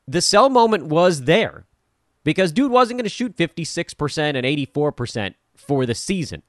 the 0.08 0.22
sell 0.22 0.50
moment 0.50 0.88
was 0.88 1.22
there 1.22 1.66
because 2.26 2.52
dude 2.52 2.72
wasn't 2.72 2.98
going 2.98 3.06
to 3.06 3.10
shoot 3.10 3.38
56% 3.38 4.18
and 4.36 4.46
84% 4.46 5.36
for 5.56 5.86
the 5.86 5.96
season. 5.96 6.44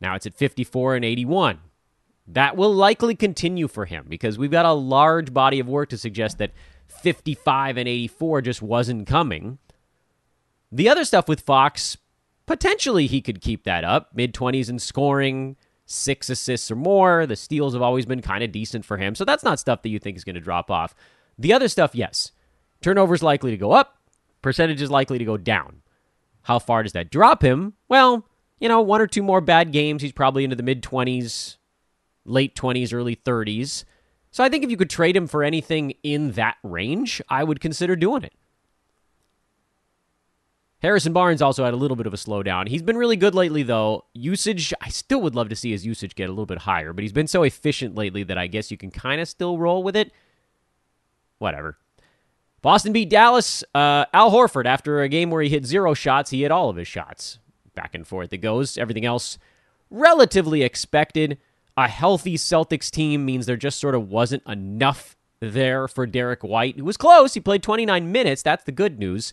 Now 0.00 0.14
it's 0.14 0.26
at 0.26 0.34
54 0.34 0.96
and 0.96 1.04
81. 1.04 1.60
That 2.26 2.56
will 2.56 2.72
likely 2.72 3.14
continue 3.14 3.68
for 3.68 3.84
him 3.84 4.06
because 4.08 4.38
we've 4.38 4.50
got 4.50 4.64
a 4.64 4.72
large 4.72 5.34
body 5.34 5.60
of 5.60 5.68
work 5.68 5.90
to 5.90 5.98
suggest 5.98 6.38
that 6.38 6.52
55 6.88 7.76
and 7.76 7.88
84 7.88 8.42
just 8.42 8.62
wasn't 8.62 9.06
coming. 9.06 9.58
The 10.72 10.88
other 10.88 11.04
stuff 11.04 11.28
with 11.28 11.40
Fox, 11.40 11.96
potentially 12.46 13.06
he 13.06 13.20
could 13.20 13.40
keep 13.40 13.64
that 13.64 13.84
up. 13.84 14.10
Mid 14.14 14.32
20s 14.32 14.70
in 14.70 14.78
scoring, 14.78 15.56
six 15.86 16.30
assists 16.30 16.70
or 16.70 16.76
more. 16.76 17.26
The 17.26 17.36
steals 17.36 17.74
have 17.74 17.82
always 17.82 18.06
been 18.06 18.22
kind 18.22 18.42
of 18.42 18.52
decent 18.52 18.84
for 18.84 18.96
him. 18.96 19.14
So 19.14 19.24
that's 19.24 19.44
not 19.44 19.60
stuff 19.60 19.82
that 19.82 19.90
you 19.90 19.98
think 19.98 20.16
is 20.16 20.24
going 20.24 20.34
to 20.34 20.40
drop 20.40 20.70
off. 20.70 20.94
The 21.38 21.52
other 21.52 21.68
stuff, 21.68 21.94
yes. 21.94 22.32
Turnovers 22.80 23.22
likely 23.22 23.50
to 23.50 23.56
go 23.56 23.72
up, 23.72 23.98
percentage 24.42 24.82
is 24.82 24.90
likely 24.90 25.18
to 25.18 25.24
go 25.24 25.36
down. 25.36 25.82
How 26.42 26.58
far 26.58 26.82
does 26.82 26.92
that 26.92 27.10
drop 27.10 27.42
him? 27.42 27.74
Well, 27.88 28.26
you 28.60 28.68
know, 28.68 28.80
one 28.80 29.00
or 29.00 29.06
two 29.06 29.22
more 29.22 29.40
bad 29.40 29.72
games. 29.72 30.02
He's 30.02 30.12
probably 30.12 30.44
into 30.44 30.56
the 30.56 30.62
mid 30.62 30.82
20s, 30.82 31.56
late 32.24 32.54
20s, 32.54 32.92
early 32.92 33.16
30s. 33.16 33.84
So 34.30 34.42
I 34.42 34.48
think 34.48 34.64
if 34.64 34.70
you 34.70 34.76
could 34.76 34.90
trade 34.90 35.16
him 35.16 35.26
for 35.26 35.42
anything 35.42 35.94
in 36.02 36.32
that 36.32 36.56
range, 36.62 37.22
I 37.28 37.44
would 37.44 37.60
consider 37.60 37.94
doing 37.96 38.24
it. 38.24 38.32
Harrison 40.80 41.14
Barnes 41.14 41.40
also 41.40 41.64
had 41.64 41.72
a 41.72 41.78
little 41.78 41.96
bit 41.96 42.06
of 42.06 42.12
a 42.12 42.18
slowdown. 42.18 42.68
He's 42.68 42.82
been 42.82 42.98
really 42.98 43.16
good 43.16 43.34
lately, 43.34 43.62
though. 43.62 44.04
Usage, 44.12 44.74
I 44.82 44.90
still 44.90 45.22
would 45.22 45.34
love 45.34 45.48
to 45.48 45.56
see 45.56 45.70
his 45.70 45.86
usage 45.86 46.14
get 46.14 46.28
a 46.28 46.32
little 46.32 46.44
bit 46.44 46.58
higher, 46.58 46.92
but 46.92 47.02
he's 47.02 47.12
been 47.12 47.26
so 47.26 47.42
efficient 47.42 47.94
lately 47.94 48.22
that 48.24 48.36
I 48.36 48.48
guess 48.48 48.70
you 48.70 48.76
can 48.76 48.90
kind 48.90 49.18
of 49.18 49.26
still 49.26 49.56
roll 49.56 49.82
with 49.82 49.96
it. 49.96 50.12
Whatever. 51.38 51.78
Boston 52.60 52.92
beat 52.92 53.08
Dallas. 53.08 53.64
Uh, 53.74 54.04
Al 54.12 54.30
Horford, 54.30 54.66
after 54.66 55.00
a 55.00 55.08
game 55.08 55.30
where 55.30 55.42
he 55.42 55.48
hit 55.48 55.64
zero 55.64 55.94
shots, 55.94 56.30
he 56.30 56.42
hit 56.42 56.50
all 56.50 56.68
of 56.68 56.76
his 56.76 56.88
shots. 56.88 57.38
Back 57.74 57.94
and 57.94 58.06
forth 58.06 58.32
it 58.32 58.38
goes. 58.38 58.76
Everything 58.76 59.06
else 59.06 59.38
relatively 59.90 60.62
expected. 60.62 61.38
A 61.76 61.88
healthy 61.88 62.36
Celtics 62.36 62.90
team 62.90 63.24
means 63.24 63.46
there 63.46 63.56
just 63.56 63.80
sort 63.80 63.94
of 63.94 64.08
wasn't 64.08 64.42
enough 64.46 65.16
there 65.40 65.88
for 65.88 66.06
Derrick 66.06 66.42
White, 66.42 66.76
who 66.76 66.84
was 66.84 66.96
close. 66.96 67.34
He 67.34 67.40
played 67.40 67.62
29 67.62 68.10
minutes. 68.12 68.42
That's 68.42 68.64
the 68.64 68.72
good 68.72 68.98
news. 68.98 69.32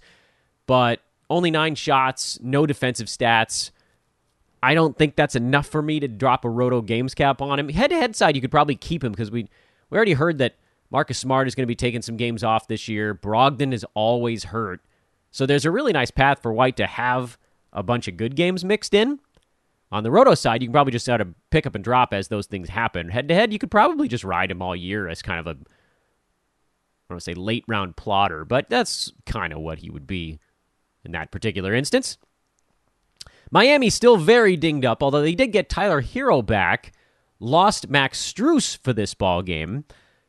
But 0.66 1.02
only 1.30 1.52
nine 1.52 1.76
shots, 1.76 2.40
no 2.42 2.66
defensive 2.66 3.08
stats. 3.08 3.72
I 4.64 4.74
don't 4.74 4.98
think 4.98 5.16
that's 5.16 5.36
enough 5.36 5.68
for 5.68 5.82
me 5.82 6.00
to 6.00 6.08
drop 6.08 6.46
a 6.46 6.50
roto 6.50 6.82
games 6.82 7.16
cap 7.16 7.42
on 7.42 7.60
him. 7.60 7.70
Head 7.70 7.90
to 7.90 7.96
head 7.96 8.16
side, 8.16 8.36
you 8.36 8.42
could 8.42 8.52
probably 8.52 8.76
keep 8.76 9.04
him 9.04 9.12
because 9.12 9.32
we 9.32 9.48
we 9.90 9.96
already 9.98 10.14
heard 10.14 10.38
that 10.38 10.56
Marcus 10.92 11.18
Smart 11.18 11.48
is 11.48 11.56
going 11.56 11.64
to 11.64 11.68
be 11.68 11.76
taking 11.76 12.02
some 12.02 12.18
games 12.18 12.44
off 12.44 12.68
this 12.68 12.88
year. 12.88 13.16
Brogdon 13.16 13.74
is 13.74 13.86
always 13.94 14.46
hurt. 14.46 14.82
So 15.32 15.46
there's 15.46 15.66
a 15.66 15.72
really 15.72 15.94
nice 15.94 16.12
path 16.12 16.42
for 16.42 16.54
White 16.54 16.78
to 16.78 16.86
have 16.86 17.38
a 17.74 17.82
bunch 17.82 18.08
of 18.08 18.18
good 18.18 18.36
games 18.36 18.66
mixed 18.66 18.94
in. 18.94 19.20
On 19.92 20.04
the 20.04 20.12
roto 20.12 20.36
side, 20.36 20.62
you 20.62 20.68
can 20.68 20.74
probably 20.74 20.92
just 20.92 21.06
sort 21.06 21.22
of 21.22 21.34
pick 21.50 21.68
up 21.68 21.76
and 21.76 21.84
drop 21.84 22.14
as 22.14 22.30
those 22.30 22.48
things 22.48 22.70
happen. 22.70 23.10
Head 23.10 23.28
to 23.28 23.34
head, 23.34 23.52
you 23.52 23.60
could 23.60 23.72
probably 23.72 24.08
just 24.08 24.24
ride 24.24 24.50
him 24.50 24.62
all 24.62 24.76
year 24.76 25.10
as 25.10 25.22
kind 25.22 25.40
of 25.40 25.48
a, 25.48 25.52
I 25.52 27.14
want 27.14 27.20
to 27.20 27.24
say 27.24 27.34
late 27.34 27.66
round 27.68 27.98
plotter, 27.98 28.46
but 28.46 28.70
that's 28.70 29.12
kind 29.26 29.52
of 29.52 29.60
what 29.60 29.80
he 29.80 29.90
would 29.90 30.08
be 30.08 30.40
in 31.04 31.12
that 31.12 31.32
particular 31.32 31.74
instance. 31.74 32.18
Miami's 33.52 33.94
still 33.94 34.16
very 34.16 34.56
dinged 34.56 34.86
up, 34.86 35.04
although 35.04 35.22
they 35.22 35.36
did 35.36 35.52
get 35.52 35.68
Tyler 35.68 36.02
Herro 36.02 36.46
back. 36.46 36.94
Lost 37.40 37.90
Max 37.90 38.22
Strus 38.22 38.78
for 38.78 38.94
this 38.94 39.14
ball 39.14 39.42
game. 39.42 39.84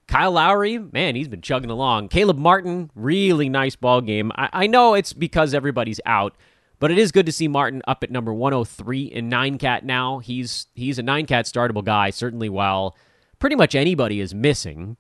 Kyle 0.09 0.33
Lowry, 0.33 0.79
man, 0.79 1.15
he's 1.15 1.29
been 1.29 1.41
chugging 1.41 1.71
along. 1.71 2.09
Caleb 2.09 2.39
Martin, 2.39 2.91
really 2.97 3.49
nice 3.49 3.77
ball 3.77 4.01
game. 4.01 4.33
I, 4.35 4.49
I 4.53 4.67
know 4.67 4.95
it's 4.95 5.13
because 5.13 5.55
everybody's 5.55 6.01
out, 6.05 6.37
but 6.83 6.91
it 6.91 6.99
is 6.99 7.13
good 7.13 7.27
to 7.27 7.33
see 7.33 7.47
Martin 7.47 7.81
up 7.87 8.03
at 8.03 8.11
number 8.11 8.35
103 8.35 9.03
in 9.05 9.29
nine 9.29 9.57
cat 9.57 9.85
now. 9.85 10.19
He's 10.19 10.67
he's 10.75 10.99
a 10.99 11.03
nine 11.05 11.27
cat 11.27 11.45
startable 11.45 11.85
guy, 11.85 12.11
certainly 12.11 12.49
while 12.49 12.97
pretty 13.39 13.55
much 13.55 13.77
anybody 13.77 14.19
is 14.19 14.35
missing. 14.35 14.97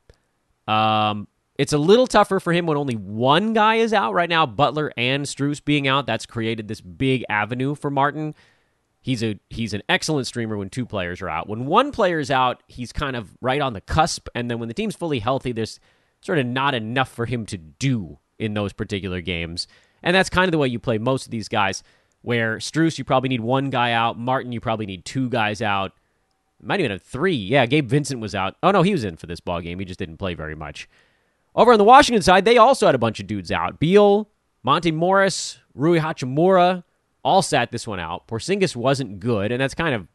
Um, 0.68 1.26
it's 1.58 1.72
a 1.72 1.78
little 1.78 2.06
tougher 2.06 2.38
for 2.38 2.52
him 2.52 2.66
when 2.66 2.76
only 2.76 2.94
one 2.94 3.52
guy 3.52 3.76
is 3.76 3.92
out 3.92 4.14
right 4.14 4.28
now. 4.28 4.46
Butler 4.46 4.92
and 4.96 5.24
Strus 5.24 5.62
being 5.62 5.88
out, 5.88 6.06
that's 6.06 6.24
created 6.24 6.68
this 6.68 6.80
big 6.80 7.24
avenue 7.28 7.74
for 7.74 7.90
Martin. 7.90 8.36
He's 9.00 9.24
a 9.24 9.40
he's 9.50 9.74
an 9.74 9.82
excellent 9.88 10.28
streamer 10.28 10.56
when 10.56 10.70
two 10.70 10.86
players 10.86 11.20
are 11.20 11.28
out. 11.28 11.48
When 11.48 11.66
one 11.66 11.90
player 11.90 12.20
is 12.20 12.30
out, 12.30 12.62
he's 12.68 12.92
kind 12.92 13.16
of 13.16 13.36
right 13.40 13.60
on 13.60 13.72
the 13.72 13.80
cusp, 13.80 14.28
and 14.36 14.48
then 14.48 14.60
when 14.60 14.68
the 14.68 14.74
team's 14.74 14.94
fully 14.94 15.18
healthy, 15.18 15.50
there's 15.50 15.80
sort 16.20 16.38
of 16.38 16.46
not 16.46 16.76
enough 16.76 17.10
for 17.10 17.26
him 17.26 17.44
to 17.46 17.58
do 17.58 18.20
in 18.38 18.54
those 18.54 18.72
particular 18.72 19.20
games. 19.20 19.66
And 20.02 20.14
that's 20.14 20.30
kind 20.30 20.46
of 20.46 20.52
the 20.52 20.58
way 20.58 20.68
you 20.68 20.78
play 20.78 20.98
most 20.98 21.24
of 21.26 21.30
these 21.30 21.48
guys. 21.48 21.82
Where 22.22 22.58
Strus, 22.58 22.98
you 22.98 23.04
probably 23.04 23.28
need 23.28 23.40
one 23.40 23.70
guy 23.70 23.92
out. 23.92 24.18
Martin, 24.18 24.52
you 24.52 24.60
probably 24.60 24.86
need 24.86 25.04
two 25.04 25.28
guys 25.28 25.60
out. 25.60 25.92
Might 26.62 26.78
even 26.78 26.92
have 26.92 27.02
three. 27.02 27.34
Yeah, 27.34 27.66
Gabe 27.66 27.88
Vincent 27.88 28.20
was 28.20 28.34
out. 28.34 28.56
Oh 28.62 28.70
no, 28.70 28.82
he 28.82 28.92
was 28.92 29.04
in 29.04 29.16
for 29.16 29.26
this 29.26 29.40
ball 29.40 29.60
game. 29.60 29.80
He 29.80 29.84
just 29.84 29.98
didn't 29.98 30.18
play 30.18 30.34
very 30.34 30.54
much. 30.54 30.88
Over 31.54 31.72
on 31.72 31.78
the 31.78 31.84
Washington 31.84 32.22
side, 32.22 32.44
they 32.44 32.56
also 32.56 32.86
had 32.86 32.94
a 32.94 32.98
bunch 32.98 33.18
of 33.18 33.26
dudes 33.26 33.50
out. 33.50 33.80
Beal, 33.80 34.30
Monte 34.62 34.92
Morris, 34.92 35.58
Rui 35.74 35.98
Hachimura, 35.98 36.84
all 37.24 37.42
sat 37.42 37.72
this 37.72 37.86
one 37.86 38.00
out. 38.00 38.28
Porzingis 38.28 38.76
wasn't 38.76 39.18
good, 39.18 39.50
and 39.50 39.60
that's 39.60 39.74
kind 39.74 39.94
of 39.94 40.06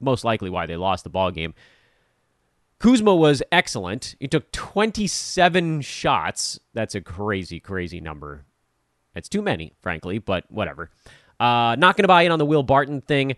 most 0.00 0.24
likely 0.24 0.48
why 0.48 0.66
they 0.66 0.76
lost 0.76 1.04
the 1.04 1.10
ball 1.10 1.30
game. 1.30 1.54
Kuzma 2.78 3.14
was 3.14 3.42
excellent. 3.50 4.14
He 4.20 4.28
took 4.28 4.52
27 4.52 5.80
shots. 5.80 6.60
That's 6.74 6.94
a 6.94 7.00
crazy, 7.00 7.58
crazy 7.58 8.00
number. 8.00 8.44
It's 9.16 9.28
too 9.28 9.42
many, 9.42 9.72
frankly, 9.80 10.18
but 10.18 10.44
whatever. 10.50 10.90
Uh, 11.40 11.76
not 11.78 11.96
going 11.96 12.04
to 12.04 12.08
buy 12.08 12.22
in 12.22 12.32
on 12.32 12.38
the 12.38 12.46
Will 12.46 12.62
Barton 12.62 13.00
thing. 13.00 13.36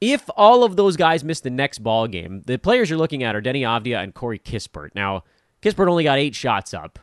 If 0.00 0.28
all 0.36 0.62
of 0.62 0.76
those 0.76 0.96
guys 0.96 1.24
miss 1.24 1.40
the 1.40 1.50
next 1.50 1.80
ball 1.80 2.06
game, 2.06 2.42
the 2.46 2.56
players 2.56 2.88
you're 2.88 2.98
looking 2.98 3.24
at 3.24 3.34
are 3.34 3.42
Deni 3.42 3.62
Avdija 3.62 4.02
and 4.02 4.14
Corey 4.14 4.38
Kispert. 4.38 4.90
Now, 4.94 5.24
Kispert 5.60 5.88
only 5.88 6.04
got 6.04 6.18
eight 6.18 6.34
shots 6.34 6.72
up. 6.72 6.98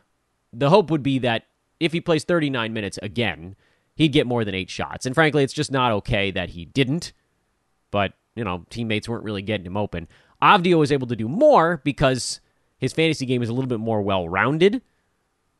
The 0.53 0.69
hope 0.69 0.89
would 0.89 1.03
be 1.03 1.19
that 1.19 1.43
if 1.79 1.91
he 1.91 1.99
plays 1.99 2.23
39 2.23 2.71
minutes 2.71 2.97
again, 3.01 3.55
he'd 3.95 4.13
get 4.13 4.27
more 4.27 4.45
than 4.45 4.55
eight 4.55 4.69
shots. 4.69 5.05
And 5.05 5.13
frankly, 5.13 5.43
it's 5.43 5.53
just 5.53 5.71
not 5.71 5.91
okay 5.91 6.31
that 6.31 6.51
he 6.51 6.65
didn't. 6.65 7.11
But, 7.91 8.13
you 8.35 8.43
know, 8.43 8.65
teammates 8.69 9.09
weren't 9.09 9.25
really 9.25 9.41
getting 9.41 9.65
him 9.65 9.77
open. 9.77 10.07
Avdija 10.41 10.77
was 10.77 10.91
able 10.91 11.07
to 11.07 11.15
do 11.15 11.27
more 11.27 11.81
because 11.83 12.39
his 12.77 12.93
fantasy 12.93 13.25
game 13.25 13.41
is 13.41 13.49
a 13.49 13.53
little 13.53 13.69
bit 13.69 13.79
more 13.79 14.01
well 14.01 14.27
rounded. 14.29 14.81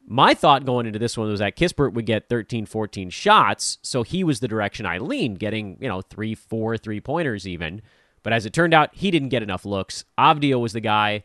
My 0.07 0.35
thought 0.35 0.65
going 0.65 0.85
into 0.85 0.99
this 0.99 1.17
one 1.17 1.29
was 1.29 1.39
that 1.39 1.57
Kispert 1.57 1.93
would 1.93 2.05
get 2.05 2.29
13, 2.29 2.67
14 2.67 3.09
shots, 3.09 3.79
so 3.81 4.03
he 4.03 4.23
was 4.23 4.39
the 4.39 4.47
direction 4.47 4.85
I 4.85 4.99
leaned, 4.99 5.39
getting, 5.39 5.77
you 5.81 5.87
know, 5.87 6.01
three, 6.01 6.35
four 6.35 6.77
three 6.77 7.01
pointers 7.01 7.47
even. 7.47 7.81
But 8.21 8.33
as 8.33 8.45
it 8.45 8.53
turned 8.53 8.73
out, 8.73 8.93
he 8.93 9.09
didn't 9.09 9.29
get 9.29 9.43
enough 9.43 9.65
looks. 9.65 10.05
Avdija 10.17 10.59
was 10.59 10.73
the 10.73 10.79
guy. 10.79 11.23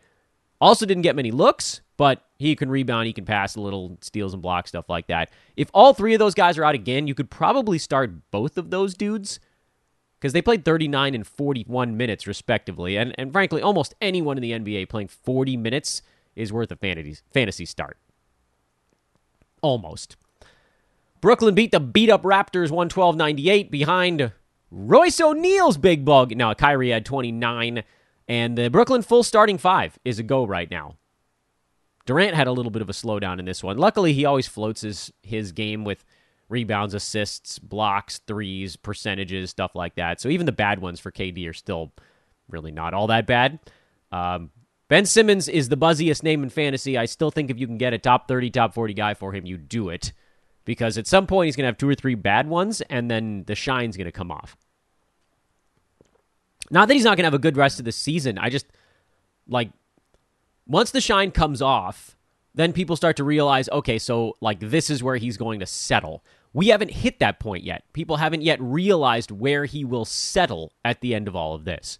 Also 0.60 0.86
didn't 0.86 1.02
get 1.02 1.16
many 1.16 1.30
looks, 1.30 1.82
but 1.98 2.24
he 2.38 2.56
can 2.56 2.70
rebound, 2.70 3.06
he 3.06 3.12
can 3.12 3.26
pass 3.26 3.54
a 3.54 3.60
little, 3.60 3.98
steals 4.00 4.32
and 4.32 4.42
blocks, 4.42 4.70
stuff 4.70 4.88
like 4.88 5.06
that. 5.08 5.30
If 5.56 5.70
all 5.74 5.92
three 5.92 6.14
of 6.14 6.18
those 6.18 6.34
guys 6.34 6.56
are 6.56 6.64
out 6.64 6.74
again, 6.74 7.06
you 7.06 7.14
could 7.14 7.30
probably 7.30 7.78
start 7.78 8.30
both 8.30 8.56
of 8.56 8.70
those 8.70 8.94
dudes 8.94 9.40
because 10.18 10.32
they 10.32 10.42
played 10.42 10.64
39 10.64 11.14
and 11.14 11.26
41 11.26 11.96
minutes 11.96 12.26
respectively. 12.26 12.96
And, 12.96 13.14
and 13.18 13.32
frankly, 13.32 13.60
almost 13.60 13.94
anyone 14.00 14.38
in 14.38 14.42
the 14.42 14.52
NBA 14.52 14.88
playing 14.88 15.08
40 15.08 15.58
minutes 15.58 16.00
is 16.34 16.50
worth 16.50 16.70
a 16.72 16.76
fantasy, 16.76 17.18
fantasy 17.32 17.66
start. 17.66 17.98
Almost. 19.62 20.16
Brooklyn 21.20 21.54
beat 21.54 21.70
the 21.70 21.80
beat 21.80 22.10
up 22.10 22.22
Raptors 22.22 22.70
112 22.70 23.16
98 23.16 23.70
behind 23.70 24.32
Royce 24.70 25.20
O'Neale's 25.20 25.76
big 25.76 26.04
bug. 26.04 26.34
Now, 26.34 26.54
Kyrie 26.54 26.90
had 26.90 27.04
29, 27.04 27.82
and 28.28 28.56
the 28.56 28.70
Brooklyn 28.70 29.02
full 29.02 29.22
starting 29.22 29.58
five 29.58 29.98
is 30.04 30.18
a 30.18 30.22
go 30.22 30.46
right 30.46 30.70
now. 30.70 30.96
Durant 32.06 32.34
had 32.34 32.46
a 32.46 32.52
little 32.52 32.70
bit 32.70 32.82
of 32.82 32.88
a 32.88 32.92
slowdown 32.92 33.38
in 33.38 33.44
this 33.44 33.62
one. 33.62 33.76
Luckily, 33.76 34.12
he 34.12 34.24
always 34.24 34.48
floats 34.48 34.80
his, 34.80 35.12
his 35.22 35.52
game 35.52 35.84
with 35.84 36.04
rebounds, 36.48 36.94
assists, 36.94 37.58
blocks, 37.58 38.18
threes, 38.26 38.76
percentages, 38.76 39.50
stuff 39.50 39.74
like 39.74 39.94
that. 39.96 40.20
So 40.20 40.28
even 40.28 40.46
the 40.46 40.52
bad 40.52 40.80
ones 40.80 41.00
for 41.00 41.12
KD 41.12 41.48
are 41.48 41.52
still 41.52 41.92
really 42.48 42.72
not 42.72 42.94
all 42.94 43.06
that 43.08 43.26
bad. 43.26 43.60
Um, 44.10 44.50
ben 44.90 45.06
Simmons 45.06 45.48
is 45.48 45.70
the 45.70 45.76
buzziest 45.76 46.22
name 46.22 46.42
in 46.42 46.50
fantasy. 46.50 46.98
I 46.98 47.06
still 47.06 47.30
think 47.30 47.48
if 47.48 47.58
you 47.58 47.66
can 47.66 47.78
get 47.78 47.94
a 47.94 47.98
top 47.98 48.28
30, 48.28 48.50
top 48.50 48.74
40 48.74 48.92
guy 48.92 49.14
for 49.14 49.32
him, 49.32 49.46
you 49.46 49.56
do 49.56 49.88
it. 49.88 50.12
because 50.64 50.98
at 50.98 51.06
some 51.06 51.26
point 51.26 51.46
he's 51.46 51.56
going 51.56 51.64
to 51.64 51.68
have 51.68 51.78
two 51.78 51.88
or 51.88 51.94
three 51.94 52.14
bad 52.14 52.46
ones, 52.48 52.80
and 52.82 53.10
then 53.10 53.44
the 53.46 53.54
shine's 53.54 53.96
going 53.96 54.04
to 54.04 54.12
come 54.12 54.30
off. 54.30 54.56
Not 56.70 56.88
that 56.88 56.94
he's 56.94 57.04
not 57.04 57.16
going 57.16 57.24
to 57.24 57.28
have 57.28 57.34
a 57.34 57.38
good 57.38 57.56
rest 57.56 57.78
of 57.78 57.84
the 57.84 57.92
season. 57.92 58.38
I 58.38 58.50
just 58.50 58.66
like 59.48 59.70
once 60.66 60.92
the 60.92 61.00
shine 61.00 61.32
comes 61.32 61.60
off, 61.60 62.16
then 62.54 62.72
people 62.72 62.94
start 62.94 63.16
to 63.16 63.24
realize, 63.24 63.68
okay, 63.70 63.98
so 63.98 64.36
like 64.40 64.60
this 64.60 64.90
is 64.90 65.02
where 65.02 65.16
he's 65.16 65.36
going 65.36 65.60
to 65.60 65.66
settle. 65.66 66.24
We 66.52 66.68
haven't 66.68 66.90
hit 66.92 67.18
that 67.18 67.40
point 67.40 67.64
yet. 67.64 67.84
People 67.92 68.16
haven't 68.16 68.42
yet 68.42 68.60
realized 68.60 69.30
where 69.30 69.64
he 69.64 69.84
will 69.84 70.04
settle 70.04 70.72
at 70.84 71.00
the 71.00 71.14
end 71.14 71.26
of 71.26 71.34
all 71.34 71.54
of 71.54 71.64
this. 71.64 71.98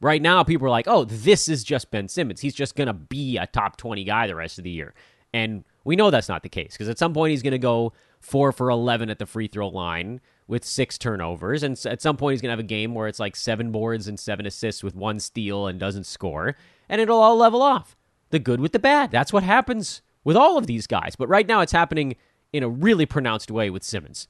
Right 0.00 0.22
now, 0.22 0.42
people 0.42 0.66
are 0.66 0.70
like, 0.70 0.88
oh, 0.88 1.04
this 1.04 1.48
is 1.48 1.62
just 1.62 1.90
Ben 1.90 2.08
Simmons. 2.08 2.40
He's 2.40 2.54
just 2.54 2.74
going 2.74 2.86
to 2.86 2.94
be 2.94 3.36
a 3.36 3.46
top 3.46 3.76
20 3.76 4.02
guy 4.04 4.26
the 4.26 4.34
rest 4.34 4.58
of 4.58 4.64
the 4.64 4.70
year. 4.70 4.94
And 5.34 5.64
we 5.84 5.96
know 5.96 6.10
that's 6.10 6.28
not 6.28 6.42
the 6.42 6.48
case 6.48 6.72
because 6.72 6.88
at 6.88 6.98
some 6.98 7.12
point 7.12 7.30
he's 7.32 7.42
going 7.42 7.52
to 7.52 7.58
go 7.58 7.92
four 8.20 8.52
for 8.52 8.70
11 8.70 9.10
at 9.10 9.18
the 9.18 9.26
free 9.26 9.46
throw 9.46 9.68
line 9.68 10.20
with 10.46 10.64
six 10.64 10.98
turnovers. 10.98 11.62
And 11.62 11.78
at 11.86 12.02
some 12.02 12.16
point 12.16 12.34
he's 12.34 12.40
going 12.40 12.48
to 12.48 12.52
have 12.52 12.60
a 12.60 12.64
game 12.64 12.94
where 12.94 13.08
it's 13.08 13.20
like 13.20 13.36
seven 13.36 13.70
boards 13.70 14.08
and 14.08 14.18
seven 14.18 14.46
assists 14.46 14.82
with 14.82 14.94
one 14.94 15.20
steal 15.20 15.66
and 15.66 15.78
doesn't 15.78 16.06
score. 16.06 16.56
And 16.88 17.00
it'll 17.00 17.20
all 17.20 17.36
level 17.36 17.62
off. 17.62 17.96
The 18.30 18.38
good 18.38 18.60
with 18.60 18.72
the 18.72 18.78
bad. 18.78 19.10
That's 19.10 19.32
what 19.32 19.42
happens 19.42 20.02
with 20.24 20.36
all 20.36 20.56
of 20.56 20.66
these 20.66 20.86
guys. 20.86 21.14
But 21.16 21.28
right 21.28 21.46
now 21.46 21.60
it's 21.60 21.72
happening 21.72 22.16
in 22.52 22.62
a 22.62 22.68
really 22.68 23.06
pronounced 23.06 23.50
way 23.50 23.70
with 23.70 23.84
Simmons. 23.84 24.28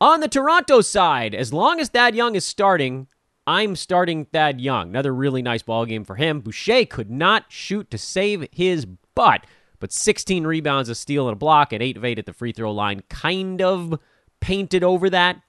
On 0.00 0.20
the 0.20 0.28
Toronto 0.28 0.80
side, 0.80 1.34
as 1.34 1.52
long 1.52 1.78
as 1.78 1.88
Thad 1.88 2.14
Young 2.14 2.34
is 2.34 2.44
starting, 2.44 3.06
I'm 3.46 3.74
starting 3.74 4.24
Thad 4.26 4.60
Young. 4.60 4.90
Another 4.90 5.14
really 5.14 5.42
nice 5.42 5.62
ball 5.62 5.84
game 5.84 6.04
for 6.04 6.14
him. 6.14 6.40
Boucher 6.40 6.84
could 6.86 7.10
not 7.10 7.46
shoot 7.48 7.90
to 7.90 7.98
save 7.98 8.46
his 8.52 8.86
butt, 9.14 9.46
but 9.80 9.92
16 9.92 10.46
rebounds, 10.46 10.88
a 10.88 10.94
steal, 10.94 11.28
and 11.28 11.34
a 11.34 11.38
block, 11.38 11.72
and 11.72 11.82
8 11.82 11.96
of 11.96 12.04
8 12.04 12.18
at 12.20 12.26
the 12.26 12.32
free 12.32 12.52
throw 12.52 12.72
line 12.72 13.02
kind 13.08 13.60
of 13.60 13.98
painted 14.40 14.84
over 14.84 15.10
that. 15.10 15.42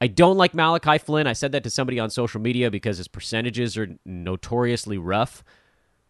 I 0.00 0.06
don't 0.08 0.36
like 0.36 0.54
Malachi 0.54 0.98
Flynn. 0.98 1.26
I 1.26 1.32
said 1.32 1.52
that 1.52 1.64
to 1.64 1.70
somebody 1.70 1.98
on 1.98 2.10
social 2.10 2.40
media 2.40 2.70
because 2.70 2.98
his 2.98 3.08
percentages 3.08 3.76
are 3.76 3.96
notoriously 4.04 4.98
rough. 4.98 5.42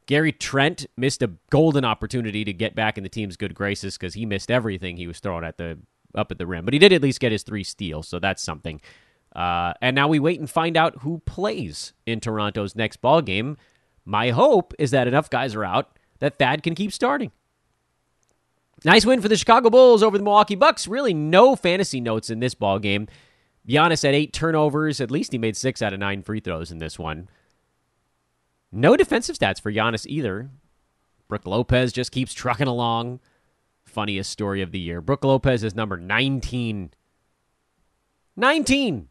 Gary 0.07 0.33
Trent 0.33 0.87
missed 0.97 1.23
a 1.23 1.33
golden 1.51 1.85
opportunity 1.85 2.45
to 2.45 2.53
get 2.53 2.75
back 2.75 2.99
in 2.99 3.05
the 3.05 3.09
team's 3.09 3.37
good 3.37 3.55
graces 3.55 3.97
because 3.97 4.15
he 4.15 4.27
missed 4.27 4.51
everything 4.51 4.97
he 4.97 5.07
was 5.07 5.21
throwing 5.21 5.45
at 5.45 5.57
the 5.57 5.79
up 6.15 6.31
at 6.31 6.39
the 6.39 6.47
rim, 6.47 6.65
but 6.65 6.73
he 6.73 6.79
did 6.79 6.93
at 6.93 7.03
least 7.03 7.21
get 7.21 7.33
his 7.33 7.43
three 7.43 7.65
steals, 7.65 8.09
so 8.09 8.19
that's 8.19 8.43
something. 8.43 8.81
Uh, 9.37 9.75
and 9.83 9.95
now 9.95 10.09
we 10.09 10.19
wait 10.19 10.41
and 10.41 10.49
find 10.49 10.79
out 10.79 11.03
who 11.03 11.19
plays 11.27 11.93
in 12.07 12.21
Toronto's 12.21 12.75
next 12.75 13.03
ball 13.03 13.21
game. 13.21 13.59
My 14.07 14.31
hope 14.31 14.73
is 14.79 14.93
that 14.93 15.07
enough 15.07 15.29
guys 15.29 15.55
are 15.55 15.65
out 15.65 15.99
that 16.21 16.39
Thad 16.39 16.63
can 16.63 16.75
keep 16.75 16.91
starting. 16.91 17.31
Nice 18.83 19.05
win 19.05 19.21
for 19.21 19.29
the 19.29 19.37
Chicago 19.37 19.69
Bulls 19.69 20.03
over 20.03 20.17
the 20.17 20.25
Milwaukee 20.25 20.55
Bucks. 20.55 20.89
Really, 20.89 21.13
no 21.13 21.55
fantasy 21.55 22.01
notes 22.01 22.31
in 22.31 22.41
this 22.41 22.55
ball 22.55 22.79
game. 22.79 23.09
Giannis 23.69 24.05
had 24.05 24.15
eight 24.15 24.33
turnovers. 24.33 25.01
At 25.01 25.11
least 25.11 25.33
he 25.33 25.39
made 25.39 25.57
six 25.57 25.83
out 25.83 25.93
of 25.93 25.99
nine 25.99 26.23
free 26.23 26.41
throws 26.41 26.71
in 26.71 26.79
this 26.79 26.99
one. 26.99 27.29
No 28.73 28.97
defensive 28.97 29.37
stats 29.37 29.61
for 29.61 29.73
Giannis 29.73 30.07
either. 30.07 30.51
Brook 31.29 31.47
Lopez 31.47 31.93
just 31.93 32.13
keeps 32.13 32.33
trucking 32.33 32.69
along. 32.69 33.21
Funniest 33.85 34.31
story 34.31 34.63
of 34.63 34.73
the 34.73 34.79
year. 34.79 35.01
Brook 35.01 35.25
Lopez 35.25 35.63
is 35.63 35.75
number 35.75 35.97
19. 35.97 36.91
19. 38.37 39.09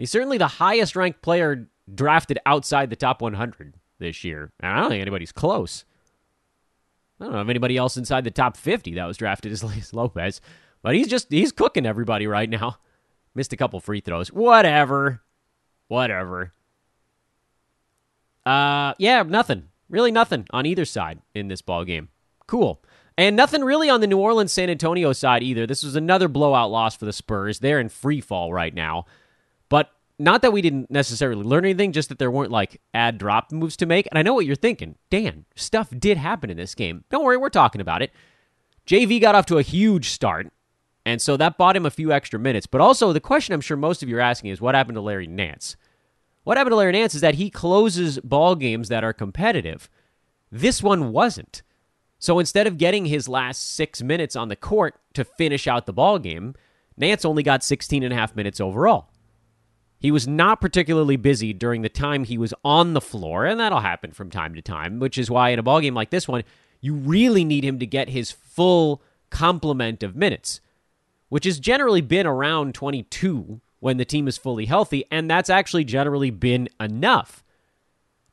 He's 0.00 0.10
certainly 0.10 0.38
the 0.38 0.48
highest 0.48 0.96
ranked 0.96 1.20
player 1.20 1.68
drafted 1.94 2.38
outside 2.46 2.88
the 2.88 2.96
top 2.96 3.20
100 3.20 3.74
this 3.98 4.24
year. 4.24 4.50
And 4.58 4.72
I 4.72 4.80
don't 4.80 4.88
think 4.88 5.02
anybody's 5.02 5.30
close. 5.30 5.84
I 7.20 7.24
don't 7.24 7.34
know 7.34 7.42
if 7.42 7.48
anybody 7.50 7.76
else 7.76 7.98
inside 7.98 8.24
the 8.24 8.30
top 8.30 8.56
50 8.56 8.94
that 8.94 9.04
was 9.04 9.18
drafted 9.18 9.52
is 9.52 9.92
Lopez, 9.92 10.40
but 10.80 10.94
he's 10.94 11.06
just 11.06 11.30
he's 11.30 11.52
cooking 11.52 11.84
everybody 11.84 12.26
right 12.26 12.48
now. 12.48 12.78
Missed 13.34 13.52
a 13.52 13.58
couple 13.58 13.78
free 13.78 14.00
throws. 14.00 14.32
Whatever. 14.32 15.20
Whatever. 15.88 16.54
Uh 18.46 18.94
yeah, 18.98 19.22
nothing. 19.22 19.68
Really 19.90 20.10
nothing 20.10 20.46
on 20.50 20.64
either 20.64 20.86
side 20.86 21.20
in 21.34 21.48
this 21.48 21.60
ball 21.60 21.84
game. 21.84 22.08
Cool. 22.46 22.82
And 23.18 23.36
nothing 23.36 23.62
really 23.62 23.90
on 23.90 24.00
the 24.00 24.06
New 24.06 24.18
Orleans 24.18 24.50
San 24.50 24.70
Antonio 24.70 25.12
side 25.12 25.42
either. 25.42 25.66
This 25.66 25.82
was 25.82 25.94
another 25.94 26.26
blowout 26.26 26.70
loss 26.70 26.96
for 26.96 27.04
the 27.04 27.12
Spurs. 27.12 27.58
They're 27.58 27.80
in 27.80 27.90
free 27.90 28.22
fall 28.22 28.50
right 28.50 28.72
now. 28.72 29.04
Not 30.20 30.42
that 30.42 30.52
we 30.52 30.60
didn't 30.60 30.90
necessarily 30.90 31.42
learn 31.42 31.64
anything, 31.64 31.92
just 31.92 32.10
that 32.10 32.18
there 32.18 32.30
weren't 32.30 32.50
like 32.50 32.82
add 32.92 33.16
drop 33.16 33.50
moves 33.50 33.74
to 33.78 33.86
make. 33.86 34.06
And 34.10 34.18
I 34.18 34.22
know 34.22 34.34
what 34.34 34.44
you're 34.44 34.54
thinking. 34.54 34.96
Dan, 35.08 35.46
stuff 35.56 35.88
did 35.98 36.18
happen 36.18 36.50
in 36.50 36.58
this 36.58 36.74
game. 36.74 37.04
Don't 37.08 37.24
worry, 37.24 37.38
we're 37.38 37.48
talking 37.48 37.80
about 37.80 38.02
it. 38.02 38.12
JV 38.86 39.18
got 39.18 39.34
off 39.34 39.46
to 39.46 39.56
a 39.56 39.62
huge 39.62 40.10
start, 40.10 40.52
and 41.06 41.22
so 41.22 41.38
that 41.38 41.56
bought 41.56 41.74
him 41.74 41.86
a 41.86 41.90
few 41.90 42.12
extra 42.12 42.38
minutes. 42.38 42.66
But 42.66 42.82
also, 42.82 43.14
the 43.14 43.20
question 43.20 43.54
I'm 43.54 43.62
sure 43.62 43.78
most 43.78 44.02
of 44.02 44.10
you 44.10 44.18
are 44.18 44.20
asking 44.20 44.50
is 44.50 44.60
what 44.60 44.74
happened 44.74 44.96
to 44.96 45.00
Larry 45.00 45.26
Nance? 45.26 45.76
What 46.44 46.58
happened 46.58 46.72
to 46.72 46.76
Larry 46.76 46.92
Nance 46.92 47.14
is 47.14 47.22
that 47.22 47.36
he 47.36 47.48
closes 47.48 48.18
ball 48.18 48.56
games 48.56 48.90
that 48.90 49.02
are 49.02 49.14
competitive. 49.14 49.88
This 50.52 50.82
one 50.82 51.12
wasn't. 51.12 51.62
So 52.18 52.38
instead 52.38 52.66
of 52.66 52.76
getting 52.76 53.06
his 53.06 53.26
last 53.26 53.74
six 53.74 54.02
minutes 54.02 54.36
on 54.36 54.48
the 54.48 54.56
court 54.56 54.96
to 55.14 55.24
finish 55.24 55.66
out 55.66 55.86
the 55.86 55.94
ball 55.94 56.18
game, 56.18 56.54
Nance 56.98 57.24
only 57.24 57.42
got 57.42 57.64
16 57.64 58.02
and 58.02 58.12
a 58.12 58.16
half 58.16 58.36
minutes 58.36 58.60
overall. 58.60 59.09
He 60.00 60.10
was 60.10 60.26
not 60.26 60.62
particularly 60.62 61.16
busy 61.16 61.52
during 61.52 61.82
the 61.82 61.90
time 61.90 62.24
he 62.24 62.38
was 62.38 62.54
on 62.64 62.94
the 62.94 63.02
floor, 63.02 63.44
and 63.44 63.60
that'll 63.60 63.80
happen 63.80 64.12
from 64.12 64.30
time 64.30 64.54
to 64.54 64.62
time, 64.62 64.98
which 64.98 65.18
is 65.18 65.30
why 65.30 65.50
in 65.50 65.58
a 65.58 65.62
ballgame 65.62 65.94
like 65.94 66.08
this 66.08 66.26
one, 66.26 66.42
you 66.80 66.94
really 66.94 67.44
need 67.44 67.64
him 67.64 67.78
to 67.78 67.86
get 67.86 68.08
his 68.08 68.30
full 68.32 69.02
complement 69.28 70.02
of 70.02 70.16
minutes, 70.16 70.62
which 71.28 71.44
has 71.44 71.60
generally 71.60 72.00
been 72.00 72.26
around 72.26 72.74
22 72.74 73.60
when 73.80 73.98
the 73.98 74.06
team 74.06 74.26
is 74.26 74.38
fully 74.38 74.64
healthy, 74.64 75.04
and 75.10 75.30
that's 75.30 75.50
actually 75.50 75.84
generally 75.84 76.30
been 76.30 76.68
enough. 76.80 77.44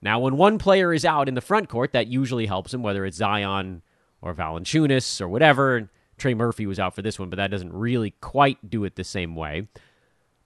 Now, 0.02 0.20
when 0.20 0.38
one 0.38 0.58
player 0.60 0.94
is 0.94 1.04
out 1.04 1.28
in 1.28 1.34
the 1.34 1.42
front 1.42 1.68
court, 1.68 1.92
that 1.92 2.08
usually 2.08 2.46
helps 2.46 2.74
him, 2.74 2.82
whether 2.82 3.06
it's 3.06 3.18
Zion 3.18 3.82
or 4.22 4.34
Valanciunas 4.34 5.20
or 5.20 5.28
whatever. 5.28 5.90
Trey 6.18 6.34
Murphy 6.34 6.66
was 6.66 6.80
out 6.80 6.96
for 6.96 7.02
this 7.02 7.20
one, 7.20 7.30
but 7.30 7.38
that 7.38 7.52
doesn't 7.52 7.74
really 7.74 8.12
quite 8.22 8.70
do 8.70 8.86
it 8.86 8.96
the 8.96 9.04
same 9.04 9.36
way. 9.36 9.68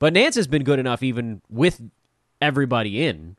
But 0.02 0.14
Nance 0.14 0.34
has 0.34 0.48
been 0.48 0.64
good 0.64 0.80
enough 0.80 1.04
even 1.04 1.44
with 1.48 1.80
everybody 2.42 3.06
in, 3.06 3.38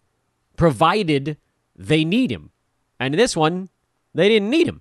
provided 0.57 1.37
they 1.75 2.05
need 2.05 2.31
him. 2.31 2.53
And 3.01 3.12
in 3.12 3.18
this 3.18 3.37
one, 3.37 3.68
they 4.14 4.29
didn't 4.29 4.48
need 4.48 4.68
him. 4.68 4.81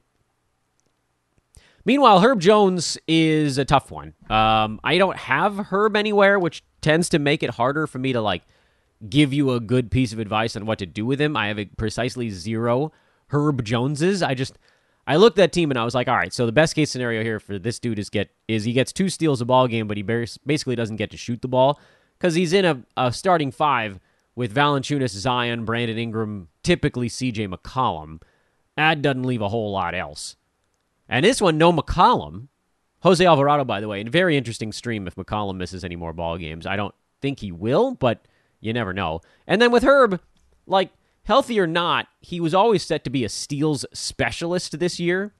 Meanwhile, 1.83 2.19
Herb 2.19 2.39
Jones 2.39 2.99
is 3.07 3.57
a 3.57 3.65
tough 3.65 3.89
one. 3.89 4.13
Um, 4.29 4.79
I 4.83 4.99
don't 4.99 5.17
have 5.17 5.57
Herb 5.57 5.95
anywhere, 5.95 6.37
which 6.37 6.63
tends 6.81 7.09
to 7.09 7.17
make 7.17 7.41
it 7.41 7.49
harder 7.49 7.87
for 7.87 7.97
me 7.97 8.13
to 8.13 8.21
like 8.21 8.43
give 9.09 9.33
you 9.33 9.49
a 9.49 9.59
good 9.59 9.89
piece 9.89 10.13
of 10.13 10.19
advice 10.19 10.55
on 10.55 10.67
what 10.67 10.77
to 10.77 10.85
do 10.85 11.03
with 11.03 11.19
him. 11.19 11.35
I 11.35 11.47
have 11.47 11.59
precisely 11.77 12.29
zero 12.29 12.91
Herb 13.29 13.63
Joneses. 13.63 14.21
I 14.21 14.35
just 14.35 14.59
I 15.07 15.15
looked 15.15 15.37
at 15.39 15.43
that 15.43 15.51
team 15.51 15.71
and 15.71 15.79
I 15.79 15.83
was 15.83 15.95
like, 15.95 16.07
all 16.07 16.15
right, 16.15 16.31
so 16.31 16.45
the 16.45 16.51
best 16.51 16.75
case 16.75 16.91
scenario 16.91 17.23
here 17.23 17.39
for 17.39 17.57
this 17.57 17.79
dude 17.79 17.99
is 17.99 18.09
get 18.09 18.29
is 18.47 18.63
he 18.63 18.73
gets 18.73 18.93
two 18.93 19.09
steals 19.09 19.41
a 19.41 19.45
ball 19.45 19.67
game, 19.67 19.87
but 19.87 19.97
he 19.97 20.03
basically 20.03 20.75
doesn't 20.75 20.97
get 20.97 21.11
to 21.11 21.17
shoot 21.17 21.41
the 21.41 21.47
ball 21.47 21.79
because 22.17 22.35
he's 22.35 22.53
in 22.53 22.65
a, 22.65 22.83
a 22.97 23.11
starting 23.11 23.51
five 23.51 23.99
with 24.35 24.53
Valanciunas, 24.53 25.09
Zion, 25.09 25.65
Brandon 25.65 25.97
Ingram, 25.97 26.47
typically 26.63 27.09
C.J. 27.09 27.47
McCollum. 27.47 28.21
That 28.77 29.01
doesn't 29.01 29.23
leave 29.23 29.41
a 29.41 29.49
whole 29.49 29.71
lot 29.71 29.93
else. 29.93 30.35
And 31.09 31.25
this 31.25 31.41
one, 31.41 31.57
no 31.57 31.73
McCollum. 31.73 32.47
Jose 33.01 33.25
Alvarado, 33.25 33.65
by 33.65 33.81
the 33.81 33.87
way, 33.87 34.01
a 34.01 34.09
very 34.09 34.37
interesting 34.37 34.71
stream 34.71 35.07
if 35.07 35.15
McCollum 35.15 35.57
misses 35.57 35.83
any 35.83 35.95
more 35.95 36.13
ball 36.13 36.37
games. 36.37 36.65
I 36.65 36.75
don't 36.75 36.93
think 37.21 37.39
he 37.39 37.51
will, 37.51 37.95
but 37.95 38.25
you 38.59 38.71
never 38.71 38.93
know. 38.93 39.21
And 39.47 39.61
then 39.61 39.71
with 39.71 39.83
Herb, 39.83 40.21
like 40.67 40.91
healthy 41.23 41.59
or 41.59 41.67
not, 41.67 42.07
he 42.19 42.39
was 42.39 42.53
always 42.53 42.83
set 42.83 43.03
to 43.03 43.09
be 43.09 43.23
a 43.23 43.29
steals 43.29 43.85
specialist 43.93 44.79
this 44.79 44.99
year. 44.99 45.33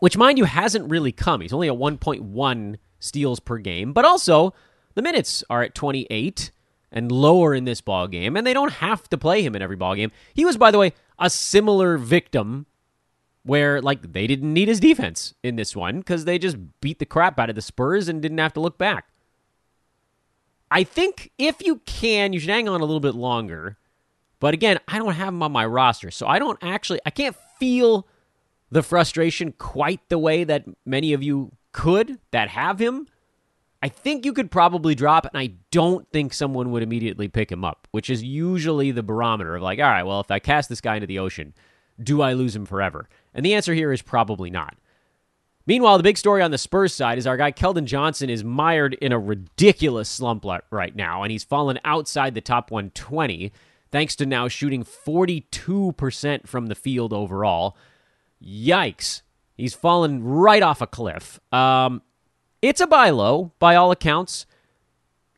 Which, 0.00 0.16
mind 0.16 0.38
you, 0.38 0.44
hasn't 0.44 0.90
really 0.90 1.12
come. 1.12 1.40
He's 1.40 1.52
only 1.52 1.68
at 1.68 1.74
1.1 1.74 2.76
steals 2.98 3.40
per 3.40 3.58
game, 3.58 3.92
but 3.92 4.04
also 4.04 4.54
the 4.94 5.02
minutes 5.02 5.44
are 5.48 5.62
at 5.62 5.74
28 5.74 6.50
and 6.90 7.10
lower 7.10 7.54
in 7.54 7.64
this 7.64 7.80
ball 7.80 8.06
game, 8.06 8.36
and 8.36 8.46
they 8.46 8.54
don't 8.54 8.72
have 8.74 9.08
to 9.10 9.18
play 9.18 9.42
him 9.42 9.56
in 9.56 9.62
every 9.62 9.76
ball 9.76 9.94
game. 9.94 10.12
He 10.32 10.44
was, 10.44 10.56
by 10.56 10.70
the 10.70 10.78
way, 10.78 10.92
a 11.18 11.30
similar 11.30 11.98
victim 11.98 12.66
where 13.44 13.80
like 13.82 14.12
they 14.12 14.26
didn't 14.26 14.52
need 14.52 14.68
his 14.68 14.80
defense 14.80 15.34
in 15.42 15.56
this 15.56 15.76
one 15.76 15.98
because 15.98 16.24
they 16.24 16.38
just 16.38 16.56
beat 16.80 16.98
the 16.98 17.04
crap 17.04 17.38
out 17.38 17.50
of 17.50 17.56
the 17.56 17.62
Spurs 17.62 18.08
and 18.08 18.22
didn't 18.22 18.38
have 18.38 18.54
to 18.54 18.60
look 18.60 18.78
back. 18.78 19.06
I 20.74 20.82
think 20.82 21.30
if 21.38 21.62
you 21.64 21.76
can, 21.86 22.32
you 22.32 22.40
should 22.40 22.50
hang 22.50 22.68
on 22.68 22.80
a 22.80 22.84
little 22.84 22.98
bit 22.98 23.14
longer. 23.14 23.78
But 24.40 24.54
again, 24.54 24.80
I 24.88 24.98
don't 24.98 25.14
have 25.14 25.28
him 25.28 25.42
on 25.44 25.52
my 25.52 25.64
roster, 25.64 26.10
so 26.10 26.26
I 26.26 26.40
don't 26.40 26.58
actually 26.60 26.98
I 27.06 27.10
can't 27.10 27.36
feel 27.60 28.08
the 28.72 28.82
frustration 28.82 29.52
quite 29.52 30.00
the 30.08 30.18
way 30.18 30.42
that 30.42 30.64
many 30.84 31.12
of 31.12 31.22
you 31.22 31.52
could 31.70 32.18
that 32.32 32.48
have 32.48 32.80
him. 32.80 33.06
I 33.82 33.88
think 33.88 34.24
you 34.24 34.32
could 34.32 34.50
probably 34.50 34.96
drop, 34.96 35.26
and 35.26 35.38
I 35.38 35.52
don't 35.70 36.10
think 36.10 36.34
someone 36.34 36.72
would 36.72 36.82
immediately 36.82 37.28
pick 37.28 37.52
him 37.52 37.64
up, 37.64 37.86
which 37.92 38.10
is 38.10 38.24
usually 38.24 38.90
the 38.90 39.02
barometer 39.02 39.54
of 39.54 39.62
like, 39.62 39.78
all 39.78 39.84
right, 39.84 40.02
well, 40.02 40.20
if 40.20 40.30
I 40.30 40.40
cast 40.40 40.68
this 40.68 40.80
guy 40.80 40.96
into 40.96 41.06
the 41.06 41.20
ocean, 41.20 41.54
do 42.02 42.20
I 42.20 42.32
lose 42.32 42.56
him 42.56 42.66
forever? 42.66 43.08
And 43.32 43.46
the 43.46 43.54
answer 43.54 43.74
here 43.74 43.92
is 43.92 44.02
probably 44.02 44.50
not. 44.50 44.76
Meanwhile, 45.66 45.96
the 45.96 46.02
big 46.02 46.18
story 46.18 46.42
on 46.42 46.50
the 46.50 46.58
Spurs 46.58 46.92
side 46.92 47.16
is 47.16 47.26
our 47.26 47.36
guy 47.36 47.50
Keldon 47.50 47.84
Johnson 47.86 48.28
is 48.28 48.44
mired 48.44 48.94
in 48.94 49.12
a 49.12 49.18
ridiculous 49.18 50.10
slump 50.10 50.44
right 50.70 50.94
now, 50.94 51.22
and 51.22 51.32
he's 51.32 51.44
fallen 51.44 51.78
outside 51.84 52.34
the 52.34 52.40
top 52.42 52.70
120 52.70 53.50
thanks 53.90 54.16
to 54.16 54.26
now 54.26 54.48
shooting 54.48 54.82
42% 54.82 56.48
from 56.48 56.66
the 56.66 56.74
field 56.74 57.12
overall. 57.12 57.76
Yikes. 58.44 59.22
He's 59.56 59.72
fallen 59.72 60.24
right 60.24 60.64
off 60.64 60.82
a 60.82 60.86
cliff. 60.88 61.38
Um, 61.52 62.02
it's 62.60 62.80
a 62.80 62.88
buy 62.88 63.10
low 63.10 63.52
by 63.60 63.76
all 63.76 63.92
accounts. 63.92 64.46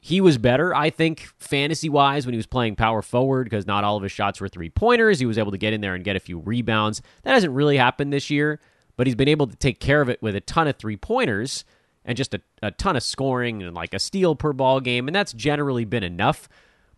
He 0.01 0.23
was 0.23 0.39
better, 0.39 0.75
I 0.75 0.89
think, 0.89 1.29
fantasy 1.39 1.91
wise 1.91 2.25
when 2.25 2.33
he 2.33 2.39
was 2.39 2.47
playing 2.47 2.77
power 2.77 3.03
forward 3.03 3.45
because 3.45 3.67
not 3.67 3.85
all 3.85 3.97
of 3.99 4.03
his 4.03 4.13
shots 4.13 4.41
were 4.41 4.49
three 4.49 4.71
pointers. 4.71 5.19
He 5.19 5.27
was 5.27 5.37
able 5.37 5.51
to 5.51 5.59
get 5.59 5.75
in 5.75 5.83
there 5.83 5.95
and 5.95 6.03
get 6.03 6.17
a 6.17 6.21
few 6.21 6.39
rebounds. 6.39 7.03
That 7.25 7.35
hasn't 7.35 7.53
really 7.53 7.77
happened 7.77 8.11
this 8.11 8.31
year, 8.31 8.59
but 8.97 9.07
he's 9.07 9.17
been 9.17 9.29
able 9.29 9.47
to 9.47 9.57
take 9.57 9.81
care 9.81 10.01
of 10.01 10.09
it 10.09 10.23
with 10.23 10.35
a 10.35 10.41
ton 10.41 10.69
of 10.69 10.77
three 10.77 10.97
pointers 10.97 11.65
and 12.05 12.17
just 12.17 12.35
a, 12.35 12.41
a 12.63 12.71
ton 12.71 12.97
of 12.97 13.03
scoring 13.03 13.63
and 13.63 13.75
like 13.75 13.93
a 13.95 13.99
steal 13.99 14.35
per 14.35 14.53
ball 14.53 14.81
game. 14.81 15.09
And 15.09 15.15
that's 15.15 15.33
generally 15.33 15.85
been 15.85 16.03
enough. 16.03 16.49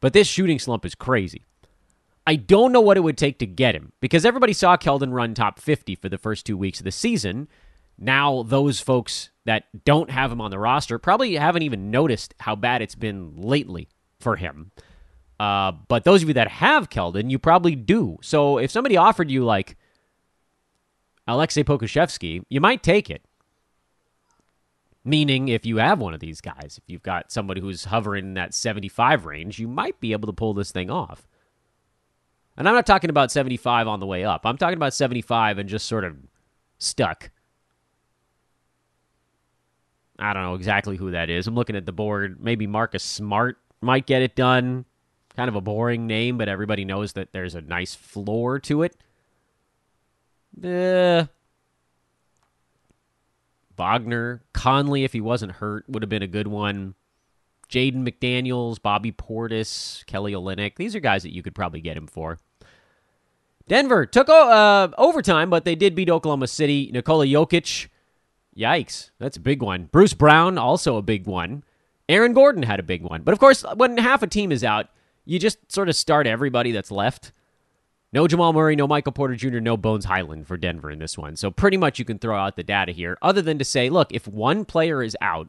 But 0.01 0.13
this 0.13 0.29
shooting 0.29 0.59
slump 0.59 0.85
is 0.85 0.95
crazy. 0.95 1.45
I 2.27 2.37
don't 2.37 2.73
know 2.73 2.83
what 2.83 2.99
it 2.99 3.01
would 3.01 3.17
take 3.17 3.39
to 3.39 3.47
get 3.47 3.75
him 3.75 3.93
because 4.01 4.27
everybody 4.27 4.53
saw 4.53 4.77
Keldon 4.77 5.15
run 5.15 5.33
top 5.33 5.59
50 5.59 5.95
for 5.95 6.11
the 6.11 6.19
first 6.19 6.45
two 6.45 6.59
weeks 6.59 6.79
of 6.79 6.85
the 6.85 6.93
season. 6.93 7.49
Now, 7.99 8.43
those 8.43 8.81
folks 8.81 9.31
that 9.47 9.65
don't 9.87 10.11
have 10.11 10.31
him 10.31 10.41
on 10.43 10.51
the 10.51 10.59
roster 10.59 10.99
probably 10.99 11.37
haven't 11.37 11.63
even 11.63 11.91
noticed 11.91 12.35
how 12.39 12.55
bad 12.55 12.83
it's 12.83 12.95
been 12.95 13.35
lately 13.35 13.89
for 14.21 14.37
him. 14.37 14.73
Uh, 15.41 15.73
but 15.89 16.05
those 16.05 16.23
of 16.23 16.29
you 16.29 16.35
that 16.35 16.49
have 16.49 16.91
Keldon, 16.91 17.31
you 17.31 17.39
probably 17.39 17.75
do. 17.75 18.19
So 18.21 18.59
if 18.59 18.71
somebody 18.71 18.99
offered 18.99 19.31
you 19.31 19.43
like 19.45 19.78
Aleksej 21.29 21.65
Pokusevski, 21.65 22.43
you 22.49 22.61
might 22.61 22.83
take 22.83 23.11
it. 23.11 23.23
Meaning, 25.05 25.49
if 25.49 25.65
you 25.65 25.77
have 25.77 26.01
one 26.01 26.15
of 26.15 26.21
these 26.21 26.41
guys, 26.41 26.81
if 26.83 26.85
you've 26.87 27.03
got 27.03 27.31
somebody 27.31 27.61
who's 27.61 27.85
hovering 27.85 28.27
in 28.27 28.35
that 28.35 28.55
75 28.55 29.27
range, 29.27 29.59
you 29.59 29.69
might 29.69 30.01
be 30.01 30.13
able 30.13 30.27
to 30.27 30.33
pull 30.33 30.55
this 30.55 30.73
thing 30.73 30.91
off. 30.91 31.29
And 32.57 32.69
I'm 32.69 32.75
not 32.75 32.87
talking 32.87 33.11
about 33.11 33.31
75 33.31 33.87
on 33.87 34.01
the 34.01 34.07
way 34.07 34.25
up. 34.25 34.43
I'm 34.45 34.57
talking 34.57 34.77
about 34.77 34.93
75 34.93 35.59
and 35.59 35.69
just 35.69 35.87
sort 35.87 36.05
of 36.05 36.17
stuck. 36.79 37.31
I 40.19 40.33
don't 40.33 40.43
know 40.43 40.55
exactly 40.55 40.97
who 40.97 41.13
that 41.13 41.31
is. 41.31 41.47
I'm 41.47 41.55
looking 41.55 41.77
at 41.77 41.87
the 41.87 41.93
board. 41.93 42.43
Maybe 42.43 42.67
Marcus 42.67 43.05
Smart 43.05 43.59
might 43.81 44.07
get 44.07 44.23
it 44.23 44.35
done. 44.35 44.85
Kind 45.37 45.49
of 45.49 45.55
a 45.55 45.61
boring 45.61 46.09
name, 46.09 46.37
but 46.37 46.49
everybody 46.49 46.85
knows 46.85 47.13
that 47.13 47.33
there's 47.33 47.55
a 47.55 47.61
nice 47.61 47.95
floor 47.95 48.59
to 48.61 48.83
it. 48.83 48.97
Uh, 50.63 51.27
Wagner, 53.77 54.43
Conley, 54.53 55.05
if 55.05 55.13
he 55.13 55.21
wasn't 55.21 55.53
hurt, 55.53 55.85
would 55.89 56.03
have 56.03 56.11
been 56.11 56.23
a 56.23 56.27
good 56.27 56.49
one. 56.49 56.95
Jaden 57.69 58.09
McDaniels, 58.09 58.81
Bobby 58.81 59.13
Portis, 59.13 60.05
Kelly 60.07 60.33
Olynyk. 60.33 60.77
These 60.77 60.97
are 60.97 61.01
guys 61.01 61.23
that 61.23 61.35
you 61.35 61.43
could 61.43 61.55
probably 61.55 61.81
get 61.81 61.97
him 61.97 62.07
for. 62.07 62.39
Denver 63.69 64.07
took 64.07 64.29
uh, 64.31 64.89
overtime, 64.97 65.51
but 65.51 65.65
they 65.65 65.75
did 65.75 65.95
beat 65.95 66.09
Oklahoma 66.09 66.47
City. 66.47 66.91
Nikola 66.93 67.27
Jokic 67.27 67.89
Yikes. 68.57 69.11
That's 69.19 69.37
a 69.37 69.41
big 69.41 69.63
one. 69.63 69.85
Bruce 69.93 70.15
Brown, 70.15 70.57
also 70.57 70.97
a 70.97 71.03
big 71.03 71.27
one. 71.27 71.63
Aaron 72.09 72.33
Gordon 72.33 72.63
had 72.63 72.81
a 72.81 72.83
big 72.85 73.03
one. 73.03 73.23
But 73.23 73.33
of 73.33 73.39
course, 73.39 73.65
when 73.77 73.99
half 73.99 74.23
a 74.23 74.27
team 74.27 74.51
is 74.51 74.65
out, 74.65 74.89
you 75.27 75.39
just 75.39 75.71
sort 75.71 75.91
of 75.91 75.97
start 75.97 76.27
everybody 76.27 76.73
that's 76.73 76.91
left. 76.91 77.33
No 78.13 78.27
Jamal 78.27 78.53
Murray, 78.53 78.75
no 78.75 78.87
Michael 78.87 79.13
Porter 79.13 79.37
Jr., 79.37 79.61
no 79.61 79.77
Bones 79.77 80.07
Highland 80.07 80.47
for 80.47 80.57
Denver 80.57 80.91
in 80.91 80.99
this 80.99 81.19
one. 81.19 81.37
So 81.37 81.51
pretty 81.51 81.77
much 81.77 81.99
you 81.99 82.05
can 82.05 82.19
throw 82.19 82.39
out 82.39 82.57
the 82.57 82.63
data 82.63 82.93
here, 82.93 83.19
other 83.21 83.43
than 83.43 83.59
to 83.59 83.65
say, 83.65 83.91
look, 83.91 84.13
if 84.13 84.27
one 84.27 84.65
player 84.65 85.03
is 85.03 85.17
out, 85.21 85.49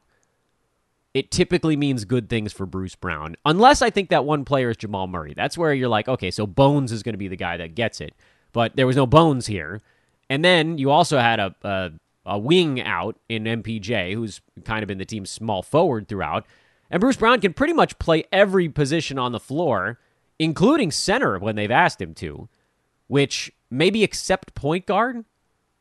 it 1.14 1.32
typically 1.32 1.76
means 1.76 2.06
good 2.06 2.30
things 2.30 2.52
for 2.52 2.66
Bruce 2.66 2.96
Brown. 2.96 3.36
Unless 3.46 3.82
I 3.82 3.90
think 3.90 4.10
that 4.10 4.26
one 4.26 4.46
player 4.46 4.70
is 4.70 4.78
Jamal 4.78 5.08
Murray. 5.08 5.34
That's 5.34 5.58
where 5.58 5.74
you're 5.74 5.90
like, 5.90 6.08
okay, 6.08 6.32
so 6.32 6.46
Bones 6.46 6.92
is 6.92 7.02
going 7.02 7.14
to 7.14 7.18
be 7.18 7.30
the 7.30 7.36
guy 7.36 7.58
that 7.58 7.76
gets 7.76 8.02
it. 8.02 8.14
But 8.52 8.76
there 8.76 8.88
was 8.88 8.96
no 8.96 9.08
Bones 9.08 9.48
here. 9.48 9.82
And 10.30 10.44
then 10.44 10.78
you 10.78 10.92
also 10.92 11.18
had 11.18 11.40
a, 11.40 11.56
a 11.64 11.92
a 12.30 12.38
wing 12.38 12.82
out 12.82 13.18
in 13.28 13.44
MPJ, 13.46 14.14
who's 14.14 14.40
kind 14.64 14.84
of 14.84 14.88
been 14.88 15.00
the 15.00 15.06
team's 15.06 15.32
small 15.32 15.64
forward 15.64 16.08
throughout. 16.08 16.46
And 16.92 17.02
Bruce 17.02 17.18
Brown 17.18 17.42
can 17.42 17.54
pretty 17.54 17.74
much 17.74 17.98
play 18.00 18.24
every 18.32 18.70
position 18.70 19.18
on 19.18 19.32
the 19.32 19.40
floor, 19.40 20.00
including 20.40 20.90
center 20.90 21.38
when 21.38 21.56
they've 21.56 21.70
asked 21.70 22.02
him 22.02 22.16
to, 22.16 22.50
which 23.08 23.52
maybe 23.70 24.04
except 24.04 24.56
point 24.56 24.86
guard. 24.86 25.26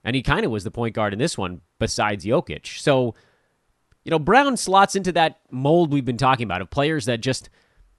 And 0.05 0.17
he 0.17 0.23
kind 0.23 0.45
of 0.45 0.51
was 0.51 0.65
the 0.65 0.71
point 0.71 0.95
guard 0.95 1.13
in 1.13 1.19
this 1.19 1.39
one, 1.39 1.61
besides 1.79 2.25
Jokic. 2.25 2.81
So, 2.81 3.15
you 4.05 4.11
know, 4.11 4.19
Brown 4.19 4.57
slots 4.57 4.97
into 4.97 5.13
that 5.13 5.41
mold 5.51 5.93
we've 5.93 6.05
been 6.05 6.17
talking 6.17 6.45
about 6.45 6.61
of 6.61 6.71
players 6.71 7.05
that 7.07 7.21
just 7.21 7.49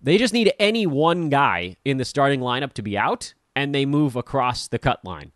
they 0.02 0.17
just 0.17 0.34
need 0.34 0.54
any 0.60 0.88
one 0.88 1.30
guy 1.30 1.76
in 1.84 1.98
the 1.98 2.06
starting 2.06 2.39
lineup 2.39 2.74
to 2.74 2.82
be 2.82 2.98
out, 2.98 3.34
and 3.56 3.76
they 3.76 3.86
move 3.86 4.15
across 4.15 4.67
the 4.67 4.80
cut 4.80 5.04
line. 5.04 5.32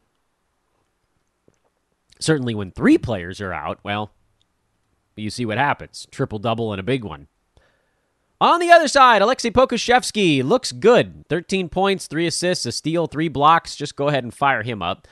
Certainly, 2.20 2.56
when 2.56 2.72
three 2.72 2.98
players 2.98 3.42
are 3.42 3.52
out, 3.52 3.80
well, 3.84 4.12
you 5.16 5.30
see 5.30 5.46
what 5.46 5.58
happens 5.58 6.08
triple 6.12 6.40
double 6.40 6.72
and 6.72 6.80
a 6.80 6.84
big 6.84 7.04
one. 7.04 7.28
On 8.44 8.60
the 8.60 8.72
other 8.72 8.90
side, 8.90 9.22
Aleksej 9.22 9.52
Pokusevski 9.52 10.44
looks 10.44 10.74
good. 10.74 11.24
13 11.30 11.70
points, 11.70 12.08
3 12.08 12.28
assists, 12.28 12.66
a 12.66 12.74
steal, 12.74 13.08
3 13.08 13.30
blocks. 13.30 13.74
Just 13.74 13.96
go 13.96 14.10
ahead 14.10 14.26
and 14.26 14.34
fire 14.34 14.64
him 14.64 14.82
up. 14.82 15.08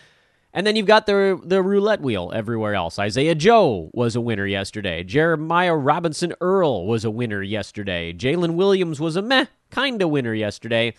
And 0.54 0.68
then 0.68 0.76
you've 0.76 0.86
got 0.86 1.06
the 1.06 1.40
the 1.42 1.64
roulette 1.64 2.02
wheel 2.02 2.34
everywhere 2.36 2.76
else. 2.76 3.00
Isaiah 3.00 3.34
Joe 3.34 3.90
was 3.94 4.18
a 4.18 4.20
winner 4.20 4.46
yesterday. 4.46 5.06
Jeremiah 5.06 5.78
Robinson 5.78 6.34
Earl 6.42 6.86
was 6.86 7.06
a 7.06 7.10
winner 7.10 7.42
yesterday. 7.42 8.12
Jalen 8.12 8.56
Williams 8.56 9.00
was 9.00 9.16
a 9.16 9.22
meh 9.22 9.46
kind 9.70 10.02
of 10.02 10.10
winner 10.10 10.34
yesterday. 10.34 10.94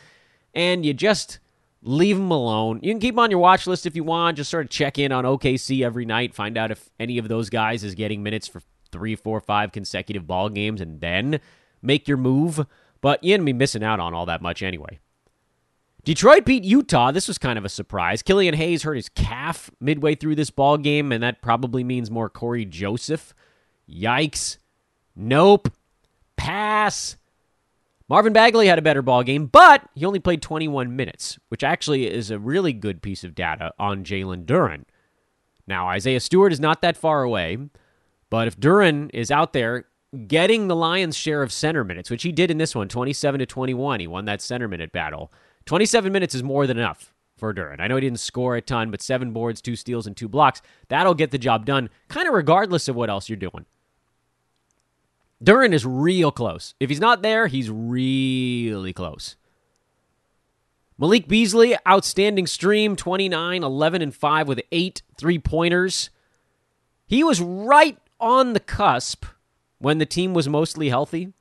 And 0.54 0.86
you 0.86 0.94
just 0.94 1.38
leave 1.82 2.16
them 2.16 2.30
alone. 2.30 2.80
You 2.82 2.92
can 2.92 3.00
keep 3.00 3.18
on 3.18 3.30
your 3.30 3.40
watch 3.40 3.66
list 3.66 3.84
if 3.84 3.94
you 3.94 4.04
want. 4.04 4.38
Just 4.38 4.50
sort 4.50 4.64
of 4.64 4.70
check 4.70 4.98
in 4.98 5.12
on 5.12 5.24
OKC 5.24 5.84
every 5.84 6.06
night, 6.06 6.34
find 6.34 6.56
out 6.56 6.70
if 6.70 6.88
any 6.98 7.18
of 7.18 7.28
those 7.28 7.50
guys 7.50 7.84
is 7.84 7.94
getting 7.94 8.22
minutes 8.22 8.48
for 8.48 8.62
three, 8.90 9.16
four, 9.16 9.38
five 9.38 9.70
consecutive 9.70 10.26
ball 10.26 10.48
games, 10.48 10.80
and 10.80 10.98
then 11.02 11.40
make 11.82 12.08
your 12.08 12.16
move. 12.16 12.64
But 13.00 13.22
you 13.22 13.34
ain't 13.34 13.44
be 13.44 13.52
missing 13.52 13.82
out 13.82 14.00
on 14.00 14.14
all 14.14 14.26
that 14.26 14.42
much 14.42 14.62
anyway. 14.62 15.00
Detroit 16.04 16.44
beat 16.44 16.64
Utah. 16.64 17.12
This 17.12 17.28
was 17.28 17.38
kind 17.38 17.58
of 17.58 17.64
a 17.64 17.68
surprise. 17.68 18.22
Killian 18.22 18.54
Hayes 18.54 18.82
hurt 18.82 18.94
his 18.94 19.08
calf 19.08 19.70
midway 19.80 20.14
through 20.14 20.34
this 20.34 20.50
ball 20.50 20.76
game, 20.76 21.12
and 21.12 21.22
that 21.22 21.42
probably 21.42 21.84
means 21.84 22.10
more 22.10 22.28
Cory 22.28 22.64
Joseph. 22.64 23.34
Yikes. 23.88 24.58
Nope. 25.14 25.68
Pass. 26.36 27.16
Marvin 28.08 28.32
Bagley 28.32 28.66
had 28.66 28.78
a 28.78 28.82
better 28.82 29.00
ball 29.00 29.22
game, 29.22 29.46
but 29.46 29.88
he 29.94 30.04
only 30.04 30.18
played 30.18 30.42
21 30.42 30.94
minutes, 30.96 31.38
which 31.48 31.62
actually 31.62 32.12
is 32.12 32.30
a 32.30 32.38
really 32.38 32.72
good 32.72 33.00
piece 33.00 33.22
of 33.22 33.34
data 33.34 33.72
on 33.78 34.04
Jalen 34.04 34.44
Duren. 34.44 34.84
Now, 35.66 35.88
Isaiah 35.88 36.20
Stewart 36.20 36.52
is 36.52 36.60
not 36.60 36.82
that 36.82 36.96
far 36.96 37.22
away, 37.22 37.58
but 38.28 38.48
if 38.48 38.58
Duren 38.58 39.08
is 39.14 39.30
out 39.30 39.52
there 39.52 39.84
getting 40.27 40.68
the 40.68 40.77
Lions' 40.77 41.16
share 41.16 41.42
of 41.42 41.53
center 41.53 41.85
minutes, 41.85 42.11
which 42.11 42.22
he 42.22 42.33
did 42.33 42.51
in 42.51 42.59
this 42.59 42.75
one, 42.75 42.88
27 42.88 43.38
to 43.40 43.46
21, 43.46 44.01
he 44.01 44.07
won 44.07 44.25
that 44.27 44.42
center 44.42 44.68
minute 44.68 44.92
battle. 44.92 45.33
27 45.66 46.12
minutes 46.12 46.35
is 46.35 46.42
more 46.42 46.66
than 46.66 46.79
enough 46.79 47.14
for 47.37 47.55
Duren. 47.55 47.81
I 47.81 47.88
know 47.88 47.96
he 47.96 48.03
didn't 48.03 48.20
score 48.20 48.57
a 48.57 48.61
ton, 48.61 48.90
but 48.90 49.01
seven 49.03 49.33
boards, 49.33 49.62
two 49.62 49.77
steals, 49.77 50.07
and 50.07 50.16
two 50.16 50.29
blocks. 50.29 50.61
That'll 50.88 51.14
get 51.14 51.31
the 51.31 51.38
job 51.38 51.64
done, 51.64 51.88
kind 52.09 52.29
of 52.29 52.35
regardless 52.35 52.88
of 52.88 52.96
what 52.96 53.11
else 53.11 53.29
you're 53.29 53.37
doing. 53.37 53.66
Duren 55.42 55.72
is 55.72 55.85
real 55.85 56.31
close. 56.31 56.75
If 56.79 56.88
he's 56.88 57.01
not 57.01 57.22
there, 57.22 57.48
he's 57.48 57.68
really 57.70 58.92
close. 58.92 59.37
Malik 60.98 61.27
Beasley, 61.27 61.75
outstanding 61.88 62.46
stream, 62.46 62.94
29, 62.94 63.64
11, 63.64 64.03
and 64.03 64.14
5 64.14 64.46
with 64.46 64.61
eight 64.70 65.03
three 65.18 65.38
pointers. 65.38 66.11
He 67.07 67.25
was 67.25 67.40
right 67.40 67.98
on 68.20 68.53
the 68.53 68.61
cusp 68.61 69.25
when 69.82 69.98
the 69.98 70.06
team 70.06 70.32
was 70.32 70.48
mostly 70.48 70.88
healthy. 70.88 71.32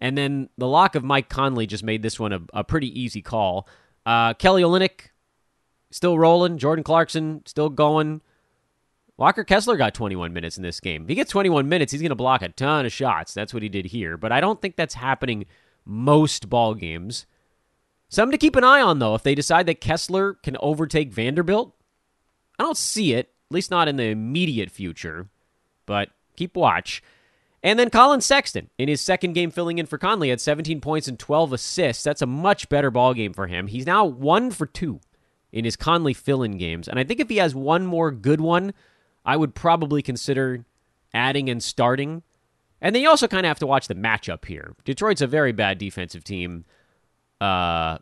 And 0.00 0.16
then 0.16 0.48
the 0.56 0.66
lock 0.66 0.94
of 0.94 1.04
Mike 1.04 1.28
Conley 1.28 1.66
just 1.66 1.84
made 1.84 2.02
this 2.02 2.18
one 2.18 2.32
a, 2.32 2.40
a 2.54 2.64
pretty 2.64 2.88
easy 2.98 3.20
call. 3.20 3.68
Uh, 4.04 4.32
Kelly 4.34 4.62
Olynyk 4.62 5.10
still 5.90 6.18
rolling. 6.18 6.56
Jordan 6.56 6.82
Clarkson 6.82 7.42
still 7.44 7.68
going. 7.68 8.22
Walker 9.18 9.44
Kessler 9.44 9.76
got 9.76 9.94
21 9.94 10.32
minutes 10.32 10.56
in 10.56 10.62
this 10.62 10.80
game. 10.80 11.02
If 11.02 11.08
he 11.10 11.14
gets 11.14 11.30
21 11.30 11.68
minutes, 11.68 11.92
he's 11.92 12.00
going 12.00 12.10
to 12.10 12.14
block 12.14 12.40
a 12.42 12.48
ton 12.48 12.86
of 12.86 12.92
shots. 12.92 13.34
That's 13.34 13.52
what 13.52 13.62
he 13.62 13.68
did 13.68 13.86
here. 13.86 14.16
But 14.16 14.32
I 14.32 14.40
don't 14.40 14.60
think 14.60 14.76
that's 14.76 14.94
happening 14.94 15.44
most 15.84 16.48
ball 16.48 16.74
games. 16.74 17.26
Something 18.08 18.32
to 18.32 18.38
keep 18.38 18.56
an 18.56 18.64
eye 18.64 18.80
on, 18.80 19.00
though, 19.00 19.14
if 19.14 19.22
they 19.22 19.34
decide 19.34 19.66
that 19.66 19.80
Kessler 19.80 20.34
can 20.34 20.56
overtake 20.60 21.12
Vanderbilt. 21.12 21.74
I 22.58 22.62
don't 22.62 22.76
see 22.76 23.12
it, 23.12 23.32
at 23.50 23.54
least 23.54 23.70
not 23.70 23.88
in 23.88 23.96
the 23.96 24.04
immediate 24.04 24.70
future, 24.70 25.28
but 25.84 26.10
keep 26.36 26.56
watch. 26.56 27.02
And 27.66 27.80
then 27.80 27.90
Collin 27.90 28.20
Sexton, 28.20 28.70
in 28.78 28.86
his 28.88 29.00
second 29.00 29.32
game 29.32 29.50
filling 29.50 29.78
in 29.78 29.86
for 29.86 29.98
Conley, 29.98 30.30
had 30.30 30.40
17 30.40 30.80
points 30.80 31.08
and 31.08 31.18
12 31.18 31.52
assists. 31.52 32.04
That's 32.04 32.22
a 32.22 32.26
much 32.26 32.68
better 32.68 32.92
ball 32.92 33.12
game 33.12 33.32
for 33.32 33.48
him. 33.48 33.66
He's 33.66 33.84
now 33.84 34.04
one 34.04 34.52
for 34.52 34.66
two 34.66 35.00
in 35.50 35.64
his 35.64 35.74
Conley 35.74 36.14
fill 36.14 36.44
in 36.44 36.58
games. 36.58 36.86
And 36.86 36.96
I 36.96 37.02
think 37.02 37.18
if 37.18 37.28
he 37.28 37.38
has 37.38 37.56
one 37.56 37.84
more 37.84 38.12
good 38.12 38.40
one, 38.40 38.72
I 39.24 39.36
would 39.36 39.56
probably 39.56 40.00
consider 40.00 40.64
adding 41.12 41.50
and 41.50 41.60
starting. 41.60 42.22
And 42.80 42.94
then 42.94 43.02
you 43.02 43.08
also 43.08 43.26
kind 43.26 43.44
of 43.44 43.48
have 43.48 43.58
to 43.58 43.66
watch 43.66 43.88
the 43.88 43.96
matchup 43.96 44.44
here. 44.44 44.76
Detroit's 44.84 45.20
a 45.20 45.26
very 45.26 45.50
bad 45.50 45.78
defensive 45.78 46.22
team. 46.22 46.66
Uh, 47.40 47.98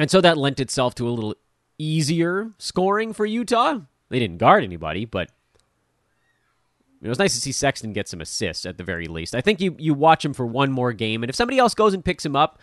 and 0.00 0.10
so 0.10 0.20
that 0.20 0.36
lent 0.36 0.58
itself 0.58 0.96
to 0.96 1.08
a 1.08 1.10
little 1.10 1.36
easier 1.78 2.50
scoring 2.58 3.12
for 3.12 3.24
Utah. 3.24 3.82
They 4.08 4.18
didn't 4.18 4.38
guard 4.38 4.64
anybody, 4.64 5.04
but 5.04 5.30
it 7.02 7.08
was 7.08 7.18
nice 7.18 7.34
to 7.34 7.40
see 7.40 7.52
Sexton 7.52 7.92
get 7.92 8.08
some 8.08 8.20
assists 8.20 8.66
at 8.66 8.78
the 8.78 8.84
very 8.84 9.06
least. 9.06 9.34
I 9.34 9.40
think 9.40 9.60
you 9.60 9.76
you 9.78 9.94
watch 9.94 10.24
him 10.24 10.34
for 10.34 10.46
one 10.46 10.72
more 10.72 10.92
game, 10.92 11.22
and 11.22 11.30
if 11.30 11.36
somebody 11.36 11.58
else 11.58 11.74
goes 11.74 11.94
and 11.94 12.04
picks 12.04 12.24
him 12.24 12.36
up, 12.36 12.58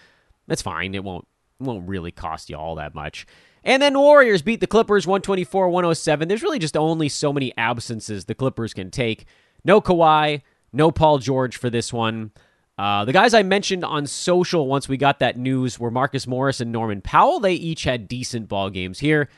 that's 0.47 0.61
fine. 0.61 0.95
It 0.95 1.03
won't 1.03 1.27
won't 1.59 1.87
really 1.87 2.11
cost 2.11 2.49
you 2.49 2.57
all 2.57 2.75
that 2.75 2.95
much. 2.95 3.25
And 3.63 3.81
then 3.81 3.97
Warriors 3.97 4.41
beat 4.41 4.59
the 4.59 4.67
Clippers 4.67 5.07
124 5.07 5.69
107. 5.69 6.27
There's 6.27 6.43
really 6.43 6.59
just 6.59 6.75
only 6.75 7.07
so 7.09 7.31
many 7.31 7.55
absences 7.57 8.25
the 8.25 8.35
Clippers 8.35 8.73
can 8.73 8.91
take. 8.91 9.25
No 9.63 9.79
Kawhi, 9.79 10.41
no 10.73 10.91
Paul 10.91 11.19
George 11.19 11.55
for 11.55 11.69
this 11.69 11.93
one. 11.93 12.31
Uh, 12.77 13.05
the 13.05 13.13
guys 13.13 13.33
I 13.33 13.43
mentioned 13.43 13.85
on 13.85 14.07
social 14.07 14.67
once 14.67 14.89
we 14.89 14.97
got 14.97 15.19
that 15.19 15.37
news 15.37 15.79
were 15.79 15.91
Marcus 15.91 16.25
Morris 16.27 16.59
and 16.59 16.71
Norman 16.71 17.01
Powell. 17.01 17.39
They 17.39 17.53
each 17.53 17.83
had 17.83 18.07
decent 18.07 18.49
ball 18.49 18.69
games 18.69 18.99
here. 18.99 19.29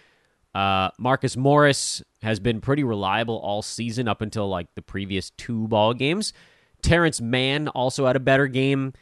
Uh, 0.56 0.90
Marcus 0.98 1.36
Morris 1.36 2.02
has 2.26 2.40
been 2.40 2.60
pretty 2.60 2.84
reliable 2.84 3.38
all 3.38 3.62
season 3.62 4.08
up 4.08 4.22
until 4.22 4.50
like 4.50 4.68
the 4.76 4.82
previous 4.82 5.30
two 5.32 5.68
ball 5.70 5.94
games. 5.94 6.34
Terance 6.82 7.22
Mann 7.22 7.70
also 7.70 8.06
had 8.06 8.16
a 8.16 8.20
better 8.20 8.48
game. 8.48 8.94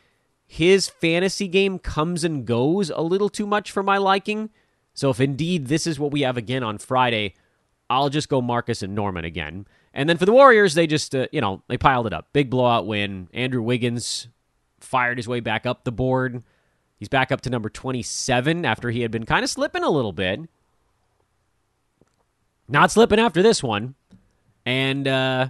His 0.45 0.87
fantasy 0.87 1.47
game 1.47 1.79
comes 1.79 2.23
and 2.23 2.45
goes 2.45 2.91
a 2.91 3.01
little 3.01 3.29
too 3.29 3.47
much 3.47 3.71
for 3.71 3.81
my 3.81 3.97
liking. 3.97 4.51
So 4.93 5.09
if 5.09 5.19
indeed 5.19 5.67
this 5.67 5.87
is 5.87 5.99
what 5.99 6.11
we 6.11 6.21
have 6.21 6.37
again 6.37 6.63
on 6.63 6.77
Friday, 6.77 7.33
I'll 7.89 8.09
just 8.09 8.29
go 8.29 8.41
Marcus 8.41 8.83
and 8.83 8.93
Norman 8.93 9.25
again. 9.25 9.65
And 9.93 10.07
then 10.07 10.17
for 10.17 10.25
the 10.25 10.33
Warriors, 10.33 10.73
they 10.73 10.87
just, 10.87 11.15
uh, 11.15 11.27
you 11.31 11.41
know, 11.41 11.63
they 11.67 11.77
piled 11.77 12.07
it 12.07 12.13
up. 12.13 12.29
Big 12.33 12.49
blowout 12.49 12.85
win. 12.85 13.29
Andrew 13.33 13.61
Wiggins 13.61 14.27
fired 14.79 15.17
his 15.17 15.27
way 15.27 15.39
back 15.39 15.65
up 15.65 15.83
the 15.83 15.91
board. 15.91 16.43
He's 16.97 17.09
back 17.09 17.31
up 17.31 17.41
to 17.41 17.49
number 17.49 17.69
27 17.69 18.65
after 18.65 18.89
he 18.89 19.01
had 19.01 19.11
been 19.11 19.25
kind 19.25 19.43
of 19.43 19.49
slipping 19.49 19.83
a 19.83 19.89
little 19.89 20.13
bit. 20.13 20.41
Not 22.67 22.91
slipping 22.91 23.19
after 23.19 23.41
this 23.41 23.61
one. 23.61 23.95
And 24.65 25.07
uh, 25.07 25.49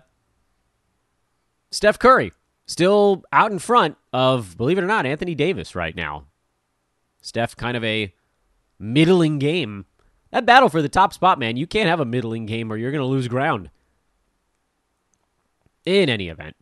Steph 1.72 2.00
Curry 2.00 2.32
still 2.66 3.24
out 3.32 3.52
in 3.52 3.60
front 3.60 3.98
of, 4.12 4.58
believe 4.58 4.78
it 4.78 4.84
or 4.84 4.88
not, 4.88 5.06
Anthony 5.06 5.36
Davis 5.36 5.76
right 5.76 5.96
now. 5.96 6.26
Steph 7.22 7.56
kind 7.56 7.78
of 7.78 7.84
a 7.84 8.14
middling 8.80 9.40
game. 9.40 9.86
That 10.32 10.46
battle 10.46 10.70
for 10.70 10.82
the 10.82 10.90
top 10.90 11.14
spot, 11.14 11.40
man, 11.40 11.58
you 11.58 11.68
can't 11.68 11.90
have 11.90 12.00
a 12.00 12.06
middling 12.06 12.46
game 12.46 12.72
or 12.72 12.78
you're 12.78 12.92
going 12.92 13.02
to 13.02 13.08
lose 13.08 13.28
ground. 13.28 13.70
In 15.86 16.10
any 16.10 16.30
event. 16.30 16.56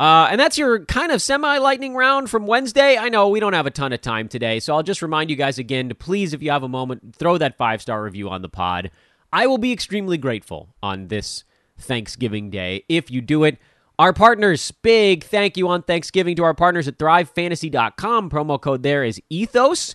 Uh, 0.00 0.28
and 0.30 0.40
that's 0.40 0.56
your 0.56 0.84
kind 0.84 1.10
of 1.10 1.20
semi 1.20 1.58
lightning 1.58 1.94
round 1.94 2.30
from 2.30 2.46
Wednesday. 2.46 2.96
I 2.96 3.08
know 3.08 3.28
we 3.28 3.40
don't 3.40 3.52
have 3.52 3.66
a 3.66 3.70
ton 3.70 3.92
of 3.92 4.00
time 4.00 4.28
today, 4.28 4.60
so 4.60 4.74
I'll 4.74 4.84
just 4.84 5.02
remind 5.02 5.28
you 5.28 5.36
guys 5.36 5.58
again 5.58 5.88
to 5.88 5.94
please, 5.94 6.32
if 6.32 6.42
you 6.42 6.50
have 6.52 6.62
a 6.62 6.68
moment, 6.68 7.16
throw 7.16 7.36
that 7.38 7.58
five 7.58 7.82
star 7.82 8.02
review 8.02 8.30
on 8.30 8.42
the 8.42 8.48
pod. 8.48 8.90
I 9.32 9.46
will 9.46 9.58
be 9.58 9.72
extremely 9.72 10.18
grateful 10.18 10.74
on 10.82 11.08
this 11.08 11.44
Thanksgiving 11.78 12.50
Day 12.50 12.84
if 12.88 13.10
you 13.10 13.20
do 13.20 13.44
it. 13.44 13.58
Our 13.98 14.12
partners, 14.12 14.70
big 14.70 15.24
thank 15.24 15.56
you 15.56 15.68
on 15.68 15.82
Thanksgiving 15.82 16.36
to 16.36 16.44
our 16.44 16.54
partners 16.54 16.86
at 16.86 16.98
thrivefantasy.com. 16.98 18.30
Promo 18.30 18.60
code 18.60 18.82
there 18.82 19.04
is 19.04 19.20
ethos. 19.28 19.94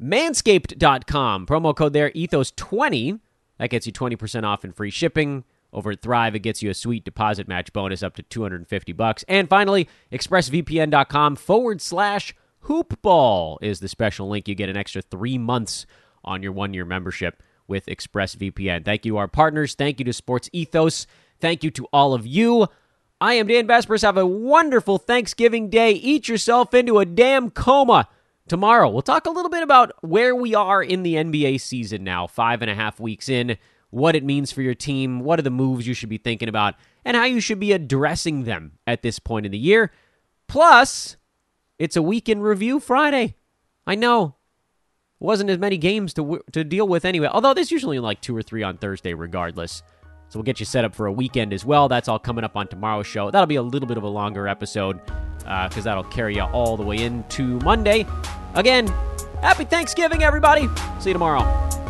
Manscaped.com. 0.00 1.46
Promo 1.46 1.76
code 1.76 1.92
there, 1.92 2.10
ethos20. 2.10 3.20
That 3.58 3.70
gets 3.70 3.86
you 3.86 3.92
20% 3.92 4.44
off 4.44 4.64
and 4.64 4.74
free 4.74 4.90
shipping. 4.90 5.44
Over 5.72 5.90
at 5.90 6.02
Thrive, 6.02 6.34
it 6.34 6.40
gets 6.40 6.62
you 6.62 6.70
a 6.70 6.74
sweet 6.74 7.04
deposit 7.04 7.48
match 7.48 7.72
bonus 7.72 8.02
up 8.02 8.14
to 8.16 8.22
250 8.22 8.92
bucks. 8.92 9.24
And 9.28 9.48
finally, 9.48 9.88
expressvpn.com 10.12 11.36
forward 11.36 11.82
slash 11.82 12.34
hoopball 12.64 13.58
is 13.60 13.80
the 13.80 13.88
special 13.88 14.28
link. 14.28 14.48
You 14.48 14.54
get 14.54 14.68
an 14.68 14.76
extra 14.76 15.02
three 15.02 15.36
months 15.36 15.84
on 16.24 16.42
your 16.42 16.52
one 16.52 16.74
year 16.74 16.84
membership 16.84 17.42
with 17.66 17.86
ExpressVPN. 17.86 18.84
Thank 18.84 19.04
you, 19.04 19.16
our 19.16 19.28
partners. 19.28 19.74
Thank 19.74 19.98
you 19.98 20.04
to 20.04 20.12
Sports 20.12 20.50
Ethos. 20.52 21.06
Thank 21.40 21.64
you 21.64 21.70
to 21.72 21.86
all 21.92 22.14
of 22.14 22.26
you. 22.26 22.66
I 23.20 23.34
am 23.34 23.46
Dan 23.46 23.66
Besbris. 23.66 24.02
Have 24.02 24.16
a 24.16 24.26
wonderful 24.26 24.98
Thanksgiving 24.98 25.70
day. 25.70 25.92
Eat 25.92 26.28
yourself 26.28 26.74
into 26.74 26.98
a 26.98 27.06
damn 27.06 27.50
coma. 27.50 28.08
Tomorrow, 28.46 28.90
we'll 28.90 29.02
talk 29.02 29.24
a 29.24 29.30
little 29.30 29.50
bit 29.50 29.62
about 29.62 29.92
where 30.02 30.34
we 30.34 30.54
are 30.54 30.82
in 30.82 31.02
the 31.02 31.14
NBA 31.14 31.60
season 31.60 32.04
now, 32.04 32.26
five 32.26 32.60
and 32.60 32.70
a 32.70 32.74
half 32.74 33.00
weeks 33.00 33.30
in, 33.30 33.56
what 33.88 34.14
it 34.14 34.24
means 34.24 34.52
for 34.52 34.60
your 34.60 34.74
team, 34.74 35.20
what 35.20 35.38
are 35.38 35.42
the 35.42 35.50
moves 35.50 35.86
you 35.86 35.94
should 35.94 36.10
be 36.10 36.18
thinking 36.18 36.50
about, 36.50 36.74
and 37.06 37.16
how 37.16 37.24
you 37.24 37.40
should 37.40 37.60
be 37.60 37.72
addressing 37.72 38.44
them 38.44 38.72
at 38.86 39.00
this 39.00 39.18
point 39.18 39.46
in 39.46 39.52
the 39.52 39.58
year. 39.58 39.90
Plus, 40.46 41.16
it's 41.78 41.96
a 41.96 42.02
weekend 42.02 42.42
review 42.42 42.80
Friday. 42.80 43.34
I 43.86 43.94
know. 43.94 44.34
Wasn't 45.24 45.48
as 45.48 45.56
many 45.56 45.78
games 45.78 46.12
to, 46.14 46.42
to 46.52 46.64
deal 46.64 46.86
with 46.86 47.06
anyway, 47.06 47.28
although 47.32 47.54
there's 47.54 47.70
usually 47.70 47.98
like 47.98 48.20
two 48.20 48.36
or 48.36 48.42
three 48.42 48.62
on 48.62 48.76
Thursday 48.76 49.14
regardless. 49.14 49.82
So 50.28 50.38
we'll 50.38 50.44
get 50.44 50.60
you 50.60 50.66
set 50.66 50.84
up 50.84 50.94
for 50.94 51.06
a 51.06 51.12
weekend 51.12 51.54
as 51.54 51.64
well. 51.64 51.88
That's 51.88 52.08
all 52.08 52.18
coming 52.18 52.44
up 52.44 52.56
on 52.56 52.68
tomorrow's 52.68 53.06
show. 53.06 53.30
That'll 53.30 53.46
be 53.46 53.56
a 53.56 53.62
little 53.62 53.88
bit 53.88 53.96
of 53.96 54.02
a 54.02 54.08
longer 54.08 54.46
episode 54.46 55.00
because 55.38 55.78
uh, 55.78 55.82
that'll 55.82 56.04
carry 56.04 56.34
you 56.34 56.42
all 56.42 56.76
the 56.76 56.82
way 56.82 56.98
into 56.98 57.58
Monday. 57.60 58.04
Again, 58.54 58.86
happy 59.40 59.64
Thanksgiving, 59.64 60.22
everybody. 60.22 60.68
See 61.00 61.08
you 61.08 61.14
tomorrow. 61.14 61.83